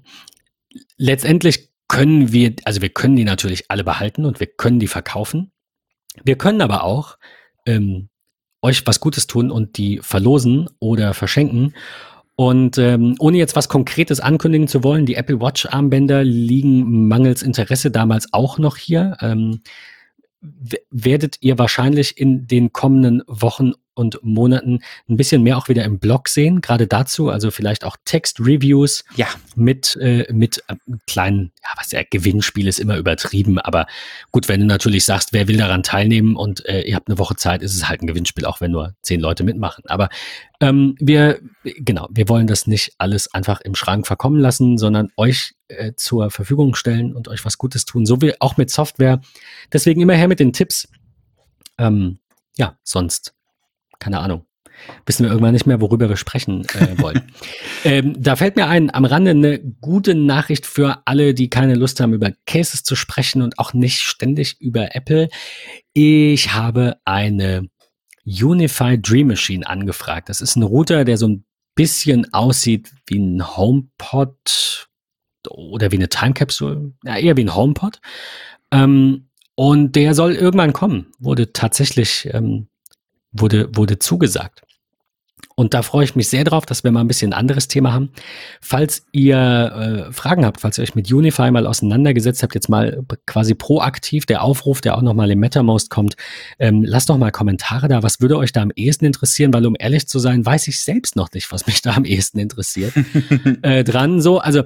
Letztendlich 0.97 1.69
können 1.87 2.31
wir, 2.31 2.55
also 2.65 2.81
wir 2.81 2.89
können 2.89 3.15
die 3.15 3.25
natürlich 3.25 3.65
alle 3.69 3.83
behalten 3.83 4.25
und 4.25 4.39
wir 4.39 4.47
können 4.47 4.79
die 4.79 4.87
verkaufen. 4.87 5.51
Wir 6.23 6.37
können 6.37 6.61
aber 6.61 6.83
auch 6.83 7.17
ähm, 7.65 8.09
euch 8.61 8.85
was 8.85 8.99
Gutes 8.99 9.27
tun 9.27 9.51
und 9.51 9.77
die 9.77 9.99
verlosen 10.01 10.69
oder 10.79 11.13
verschenken. 11.13 11.75
Und 12.35 12.77
ähm, 12.77 13.15
ohne 13.19 13.37
jetzt 13.37 13.55
was 13.55 13.67
Konkretes 13.67 14.21
ankündigen 14.21 14.67
zu 14.67 14.83
wollen, 14.83 15.05
die 15.05 15.15
Apple 15.15 15.41
Watch 15.41 15.65
Armbänder 15.65 16.23
liegen 16.23 17.07
mangels 17.07 17.43
Interesse 17.43 17.91
damals 17.91 18.31
auch 18.31 18.57
noch 18.57 18.77
hier. 18.77 19.17
Ähm, 19.19 19.61
werdet 20.89 21.37
ihr 21.41 21.57
wahrscheinlich 21.57 22.17
in 22.17 22.47
den 22.47 22.71
kommenden 22.71 23.23
Wochen 23.27 23.73
und 23.99 24.19
Monaten 24.23 24.79
ein 25.09 25.17
bisschen 25.17 25.43
mehr 25.43 25.57
auch 25.57 25.67
wieder 25.67 25.83
im 25.83 25.99
Blog 25.99 26.29
sehen, 26.29 26.61
gerade 26.61 26.87
dazu, 26.87 27.29
also 27.29 27.51
vielleicht 27.51 27.83
auch 27.83 27.97
Text-Reviews 28.05 29.03
Ja, 29.17 29.27
mit, 29.55 29.97
äh, 29.97 30.25
mit 30.31 30.63
äh, 30.67 30.75
kleinen, 31.05 31.51
ja, 31.61 31.69
was 31.75 31.91
ja, 31.91 32.01
Gewinnspiel 32.09 32.67
ist 32.67 32.79
immer 32.79 32.97
übertrieben, 32.97 33.59
aber 33.59 33.85
gut, 34.31 34.47
wenn 34.47 34.61
du 34.61 34.65
natürlich 34.65 35.03
sagst, 35.03 35.33
wer 35.33 35.47
will 35.47 35.57
daran 35.57 35.83
teilnehmen 35.83 36.35
und 36.35 36.65
äh, 36.65 36.81
ihr 36.83 36.95
habt 36.95 37.09
eine 37.09 37.19
Woche 37.19 37.35
Zeit, 37.35 37.61
ist 37.61 37.75
es 37.75 37.89
halt 37.89 38.01
ein 38.01 38.07
Gewinnspiel, 38.07 38.45
auch 38.45 38.61
wenn 38.61 38.71
nur 38.71 38.95
zehn 39.01 39.19
Leute 39.19 39.43
mitmachen. 39.43 39.83
Aber 39.87 40.09
ähm, 40.61 40.95
wir, 40.99 41.39
genau, 41.63 42.07
wir 42.09 42.29
wollen 42.29 42.47
das 42.47 42.67
nicht 42.67 42.93
alles 42.97 43.33
einfach 43.33 43.61
im 43.61 43.75
Schrank 43.75 44.07
verkommen 44.07 44.39
lassen, 44.39 44.77
sondern 44.77 45.09
euch 45.17 45.53
äh, 45.67 45.93
zur 45.95 46.31
Verfügung 46.31 46.75
stellen 46.75 47.15
und 47.15 47.27
euch 47.27 47.43
was 47.45 47.57
Gutes 47.57 47.85
tun, 47.85 48.05
so 48.05 48.21
wie 48.21 48.39
auch 48.39 48.57
mit 48.57 48.69
Software. 48.69 49.21
Deswegen 49.71 50.01
immer 50.01 50.15
her 50.15 50.27
mit 50.27 50.39
den 50.39 50.53
Tipps. 50.53 50.87
Ähm, 51.77 52.19
ja, 52.57 52.77
sonst, 52.83 53.33
keine 53.99 54.19
Ahnung, 54.19 54.45
wissen 55.05 55.23
wir 55.23 55.29
irgendwann 55.29 55.53
nicht 55.53 55.65
mehr, 55.65 55.81
worüber 55.81 56.09
wir 56.09 56.17
sprechen 56.17 56.65
äh, 56.73 56.99
wollen. 57.01 57.31
ähm, 57.83 58.15
da 58.17 58.35
fällt 58.35 58.55
mir 58.55 58.67
ein, 58.67 58.93
am 58.93 59.05
Rande 59.05 59.31
eine 59.31 59.59
gute 59.59 60.15
Nachricht 60.15 60.65
für 60.65 61.01
alle, 61.05 61.33
die 61.33 61.49
keine 61.49 61.75
Lust 61.75 61.99
haben, 61.99 62.13
über 62.13 62.31
Cases 62.45 62.83
zu 62.83 62.95
sprechen 62.95 63.41
und 63.41 63.59
auch 63.59 63.73
nicht 63.73 63.99
ständig 64.01 64.59
über 64.59 64.95
Apple. 64.95 65.29
Ich 65.93 66.53
habe 66.53 66.97
eine 67.05 67.69
Unified 68.25 69.07
Dream 69.07 69.27
Machine 69.27 69.67
angefragt. 69.67 70.29
Das 70.29 70.41
ist 70.41 70.55
ein 70.55 70.63
Router, 70.63 71.05
der 71.05 71.17
so 71.17 71.27
ein 71.27 71.45
bisschen 71.75 72.33
aussieht 72.33 72.91
wie 73.07 73.19
ein 73.19 73.55
HomePod 73.55 74.87
oder 75.49 75.91
wie 75.91 75.95
eine 75.95 76.09
Time 76.09 76.33
Capsule, 76.33 76.93
ja, 77.03 77.17
eher 77.17 77.37
wie 77.37 77.45
ein 77.45 77.55
HomePod. 77.55 77.99
Ähm, 78.71 79.29
und 79.55 79.95
der 79.95 80.13
soll 80.13 80.35
irgendwann 80.35 80.73
kommen, 80.73 81.11
wurde 81.19 81.51
tatsächlich 81.51 82.29
ähm, 82.31 82.68
wurde, 83.31 83.69
wurde 83.75 83.99
zugesagt. 83.99 84.63
Und 85.59 85.73
da 85.73 85.81
freue 85.81 86.05
ich 86.05 86.15
mich 86.15 86.29
sehr 86.29 86.45
drauf, 86.45 86.65
dass 86.65 86.85
wir 86.85 86.91
mal 86.91 87.01
ein 87.01 87.09
bisschen 87.09 87.33
ein 87.33 87.37
anderes 87.37 87.67
Thema 87.67 87.91
haben. 87.91 88.11
Falls 88.61 89.05
ihr 89.11 90.07
äh, 90.07 90.13
Fragen 90.13 90.45
habt, 90.45 90.61
falls 90.61 90.77
ihr 90.77 90.83
euch 90.83 90.95
mit 90.95 91.11
Unify 91.11 91.51
mal 91.51 91.67
auseinandergesetzt 91.67 92.43
habt, 92.43 92.55
jetzt 92.55 92.69
mal 92.69 93.03
quasi 93.25 93.55
proaktiv 93.55 94.25
der 94.25 94.41
Aufruf, 94.41 94.79
der 94.79 94.97
auch 94.97 95.01
nochmal 95.01 95.29
im 95.31 95.39
MetaMost 95.39 95.89
kommt, 95.89 96.15
ähm, 96.59 96.85
lasst 96.85 97.09
doch 97.09 97.17
mal 97.17 97.31
Kommentare 97.31 97.89
da. 97.89 98.03
Was 98.03 98.21
würde 98.21 98.37
euch 98.37 98.53
da 98.53 98.61
am 98.61 98.71
ehesten 98.73 99.03
interessieren? 99.03 99.53
Weil 99.53 99.65
um 99.65 99.75
ehrlich 99.77 100.07
zu 100.07 100.19
sein, 100.19 100.45
weiß 100.45 100.69
ich 100.69 100.79
selbst 100.79 101.17
noch 101.17 101.29
nicht, 101.33 101.51
was 101.51 101.67
mich 101.67 101.81
da 101.81 101.93
am 101.93 102.05
ehesten 102.05 102.39
interessiert. 102.39 102.93
äh, 103.61 103.83
dran 103.83 104.21
so, 104.21 104.39
also 104.39 104.63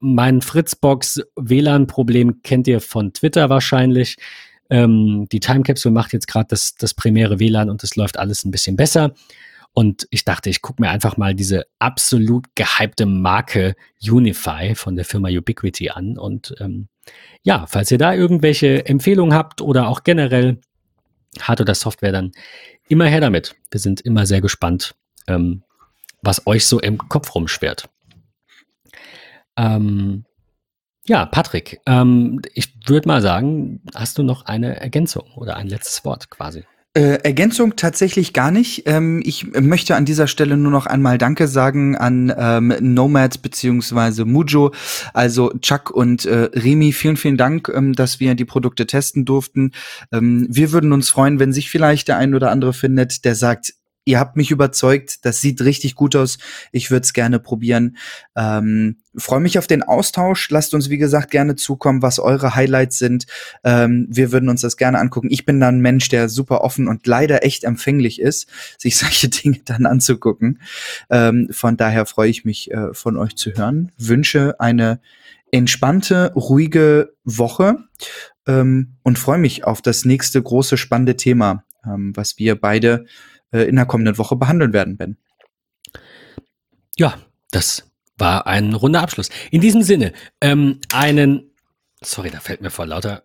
mein 0.00 0.40
Fritzbox 0.40 1.20
WLAN-Problem 1.36 2.40
kennt 2.42 2.68
ihr 2.68 2.80
von 2.80 3.12
Twitter 3.12 3.50
wahrscheinlich. 3.50 4.16
Ähm, 4.70 5.26
die 5.30 5.40
Time 5.40 5.62
Capsule 5.62 5.92
macht 5.92 6.12
jetzt 6.12 6.28
gerade 6.28 6.46
das, 6.48 6.74
das 6.74 6.94
primäre 6.94 7.38
WLAN 7.38 7.70
und 7.70 7.82
es 7.84 7.96
läuft 7.96 8.18
alles 8.18 8.44
ein 8.44 8.50
bisschen 8.50 8.76
besser. 8.76 9.14
Und 9.72 10.06
ich 10.10 10.24
dachte, 10.24 10.48
ich 10.48 10.62
gucke 10.62 10.80
mir 10.80 10.88
einfach 10.88 11.18
mal 11.18 11.34
diese 11.34 11.66
absolut 11.78 12.46
gehypte 12.54 13.04
Marke 13.04 13.76
Unify 14.02 14.74
von 14.74 14.96
der 14.96 15.04
Firma 15.04 15.28
Ubiquity 15.28 15.90
an. 15.90 16.16
Und 16.16 16.54
ähm, 16.60 16.88
ja, 17.42 17.66
falls 17.68 17.90
ihr 17.90 17.98
da 17.98 18.14
irgendwelche 18.14 18.86
Empfehlungen 18.86 19.34
habt 19.34 19.60
oder 19.60 19.88
auch 19.88 20.02
generell 20.02 20.60
Hard- 21.42 21.60
oder 21.60 21.74
Software, 21.74 22.12
dann 22.12 22.32
immer 22.88 23.06
her 23.06 23.20
damit. 23.20 23.54
Wir 23.70 23.80
sind 23.80 24.00
immer 24.00 24.26
sehr 24.26 24.40
gespannt, 24.40 24.94
ähm, 25.26 25.62
was 26.22 26.46
euch 26.46 26.66
so 26.66 26.80
im 26.80 26.96
Kopf 26.96 27.34
rumschwirrt. 27.34 27.88
Ähm, 29.56 30.24
ja, 31.06 31.26
Patrick, 31.26 31.80
ähm, 31.86 32.40
ich 32.54 32.74
würde 32.86 33.08
mal 33.08 33.22
sagen, 33.22 33.80
hast 33.94 34.18
du 34.18 34.22
noch 34.22 34.46
eine 34.46 34.80
Ergänzung 34.80 35.24
oder 35.36 35.56
ein 35.56 35.68
letztes 35.68 36.04
Wort 36.04 36.30
quasi? 36.30 36.64
Äh, 36.96 37.22
Ergänzung 37.24 37.76
tatsächlich 37.76 38.32
gar 38.32 38.50
nicht. 38.50 38.84
Ähm, 38.86 39.20
ich 39.22 39.52
möchte 39.52 39.96
an 39.96 40.06
dieser 40.06 40.26
Stelle 40.26 40.56
nur 40.56 40.72
noch 40.72 40.86
einmal 40.86 41.18
Danke 41.18 41.46
sagen 41.46 41.94
an 41.94 42.32
ähm, 42.34 42.74
Nomad 42.80 43.42
beziehungsweise 43.42 44.24
Mujo, 44.24 44.72
also 45.12 45.52
Chuck 45.60 45.90
und 45.90 46.24
äh, 46.24 46.48
Remy. 46.54 46.92
Vielen, 46.92 47.18
vielen 47.18 47.36
Dank, 47.36 47.70
ähm, 47.74 47.92
dass 47.92 48.18
wir 48.18 48.34
die 48.34 48.46
Produkte 48.46 48.86
testen 48.86 49.26
durften. 49.26 49.72
Ähm, 50.10 50.46
wir 50.48 50.72
würden 50.72 50.94
uns 50.94 51.10
freuen, 51.10 51.38
wenn 51.38 51.52
sich 51.52 51.68
vielleicht 51.68 52.08
der 52.08 52.16
ein 52.16 52.34
oder 52.34 52.50
andere 52.50 52.72
findet, 52.72 53.26
der 53.26 53.34
sagt, 53.34 53.74
ihr 54.06 54.20
habt 54.20 54.36
mich 54.36 54.50
überzeugt, 54.50 55.24
das 55.26 55.40
sieht 55.40 55.60
richtig 55.60 55.96
gut 55.96 56.16
aus. 56.16 56.38
Ich 56.72 56.90
würde 56.90 57.02
es 57.02 57.12
gerne 57.12 57.38
probieren. 57.38 57.98
Ähm, 58.36 58.96
Freue 59.18 59.40
mich 59.40 59.58
auf 59.58 59.66
den 59.66 59.82
Austausch. 59.82 60.48
Lasst 60.50 60.74
uns, 60.74 60.90
wie 60.90 60.98
gesagt, 60.98 61.30
gerne 61.30 61.56
zukommen, 61.56 62.02
was 62.02 62.18
eure 62.18 62.54
Highlights 62.54 62.98
sind. 62.98 63.26
Ähm, 63.64 64.06
wir 64.10 64.30
würden 64.30 64.48
uns 64.48 64.60
das 64.60 64.76
gerne 64.76 64.98
angucken. 64.98 65.28
Ich 65.30 65.44
bin 65.44 65.58
dann 65.58 65.78
ein 65.78 65.80
Mensch, 65.80 66.08
der 66.08 66.28
super 66.28 66.60
offen 66.60 66.86
und 66.86 67.06
leider 67.06 67.44
echt 67.44 67.64
empfänglich 67.64 68.20
ist, 68.20 68.48
sich 68.78 68.96
solche 68.98 69.28
Dinge 69.28 69.60
dann 69.64 69.86
anzugucken. 69.86 70.60
Ähm, 71.10 71.48
von 71.50 71.76
daher 71.76 72.06
freue 72.06 72.30
ich 72.30 72.44
mich, 72.44 72.70
äh, 72.70 72.94
von 72.94 73.16
euch 73.16 73.36
zu 73.36 73.52
hören. 73.52 73.90
Wünsche 73.98 74.60
eine 74.60 75.00
entspannte, 75.50 76.32
ruhige 76.34 77.14
Woche 77.24 77.78
ähm, 78.46 78.96
und 79.02 79.18
freue 79.18 79.38
mich 79.38 79.64
auf 79.64 79.82
das 79.82 80.04
nächste 80.04 80.40
große, 80.40 80.76
spannende 80.76 81.16
Thema, 81.16 81.64
ähm, 81.84 82.12
was 82.14 82.38
wir 82.38 82.60
beide 82.60 83.06
äh, 83.52 83.62
in 83.62 83.76
der 83.76 83.86
kommenden 83.86 84.18
Woche 84.18 84.36
behandeln 84.36 84.72
werden, 84.72 84.96
Ben. 84.96 85.16
Ja, 86.96 87.18
das 87.50 87.90
war 88.18 88.46
ein 88.46 88.72
runder 88.72 89.02
Abschluss. 89.02 89.28
In 89.50 89.60
diesem 89.60 89.82
Sinne, 89.82 90.12
ähm, 90.40 90.80
einen, 90.92 91.50
sorry, 92.02 92.30
da 92.30 92.40
fällt 92.40 92.60
mir 92.62 92.70
vor 92.70 92.86
lauter 92.86 93.24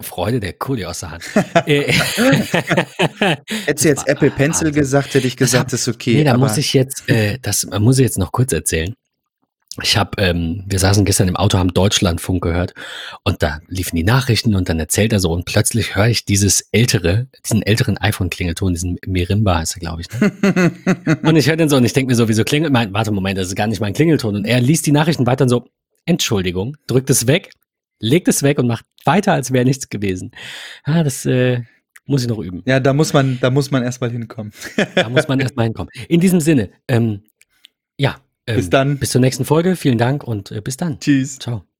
Freude 0.00 0.40
der 0.40 0.52
Kohle 0.52 0.88
aus 0.88 1.00
der 1.00 1.10
Hand. 1.10 1.24
Äh, 1.66 1.92
Hättest 3.66 3.84
du 3.84 3.88
jetzt 3.88 4.08
Apple 4.08 4.30
Pencil 4.30 4.68
Wahnsinn. 4.68 4.80
gesagt, 4.80 5.14
hätte 5.14 5.26
ich 5.26 5.36
gesagt, 5.36 5.72
das 5.72 5.86
ist 5.86 5.94
okay. 5.94 6.14
nee, 6.14 6.24
da 6.24 6.36
muss 6.36 6.56
ich 6.56 6.72
jetzt, 6.72 7.08
äh, 7.08 7.38
das 7.40 7.66
muss 7.66 7.98
ich 7.98 8.04
jetzt 8.04 8.18
noch 8.18 8.32
kurz 8.32 8.52
erzählen. 8.52 8.94
Ich 9.80 9.96
habe, 9.96 10.20
ähm, 10.20 10.64
wir 10.66 10.78
saßen 10.78 11.04
gestern 11.04 11.28
im 11.28 11.36
Auto, 11.36 11.56
haben 11.56 11.72
Deutschlandfunk 11.72 12.42
gehört 12.42 12.74
und 13.24 13.42
da 13.42 13.60
liefen 13.68 13.96
die 13.96 14.04
Nachrichten 14.04 14.54
und 14.54 14.68
dann 14.68 14.78
erzählt 14.78 15.12
er 15.12 15.20
so 15.20 15.32
und 15.32 15.46
plötzlich 15.46 15.96
höre 15.96 16.08
ich 16.08 16.26
dieses 16.26 16.68
ältere, 16.72 17.28
diesen 17.44 17.62
älteren 17.62 17.96
iPhone-Klingelton, 17.96 18.74
diesen 18.74 18.98
Mirimba 19.06 19.58
heißt 19.58 19.76
er, 19.76 19.80
glaube 19.80 20.02
ich. 20.02 20.20
Ne? 20.20 20.72
und 21.22 21.36
ich 21.36 21.48
höre 21.48 21.56
den 21.56 21.70
so 21.70 21.76
und 21.76 21.84
ich 21.84 21.94
denke 21.94 22.10
mir 22.10 22.16
so, 22.16 22.28
wieso 22.28 22.44
klingelt 22.44 22.72
mein, 22.72 22.92
warte 22.92 23.12
Moment, 23.12 23.38
das 23.38 23.48
ist 23.48 23.56
gar 23.56 23.66
nicht 23.66 23.80
mein 23.80 23.94
Klingelton. 23.94 24.36
Und 24.36 24.44
er 24.44 24.60
liest 24.60 24.86
die 24.86 24.92
Nachrichten 24.92 25.26
weiter 25.26 25.44
und 25.44 25.48
so, 25.48 25.66
Entschuldigung, 26.04 26.76
drückt 26.86 27.08
es 27.08 27.26
weg, 27.26 27.50
legt 27.98 28.28
es 28.28 28.42
weg 28.42 28.58
und 28.58 28.66
macht 28.66 28.84
weiter, 29.04 29.32
als 29.32 29.52
wäre 29.52 29.64
nichts 29.64 29.88
gewesen. 29.88 30.32
Ah, 30.84 31.02
das 31.02 31.24
äh, 31.24 31.62
muss 32.04 32.22
ich 32.22 32.28
noch 32.28 32.40
üben. 32.40 32.62
Ja, 32.66 32.80
da 32.80 32.92
muss 32.92 33.12
man, 33.12 33.38
da 33.40 33.48
muss 33.48 33.70
man 33.70 33.82
erstmal 33.82 34.10
hinkommen. 34.10 34.52
da 34.94 35.08
muss 35.08 35.28
man 35.28 35.40
erstmal 35.40 35.64
hinkommen. 35.64 35.90
In 36.08 36.20
diesem 36.20 36.40
Sinne, 36.40 36.70
ähm, 36.88 37.22
ja, 37.96 38.16
bis 38.56 38.70
dann. 38.70 38.98
Bis 38.98 39.10
zur 39.10 39.20
nächsten 39.20 39.44
Folge. 39.44 39.76
Vielen 39.76 39.98
Dank 39.98 40.24
und 40.24 40.50
äh, 40.50 40.60
bis 40.60 40.76
dann. 40.76 41.00
Tschüss. 41.00 41.38
Ciao. 41.38 41.71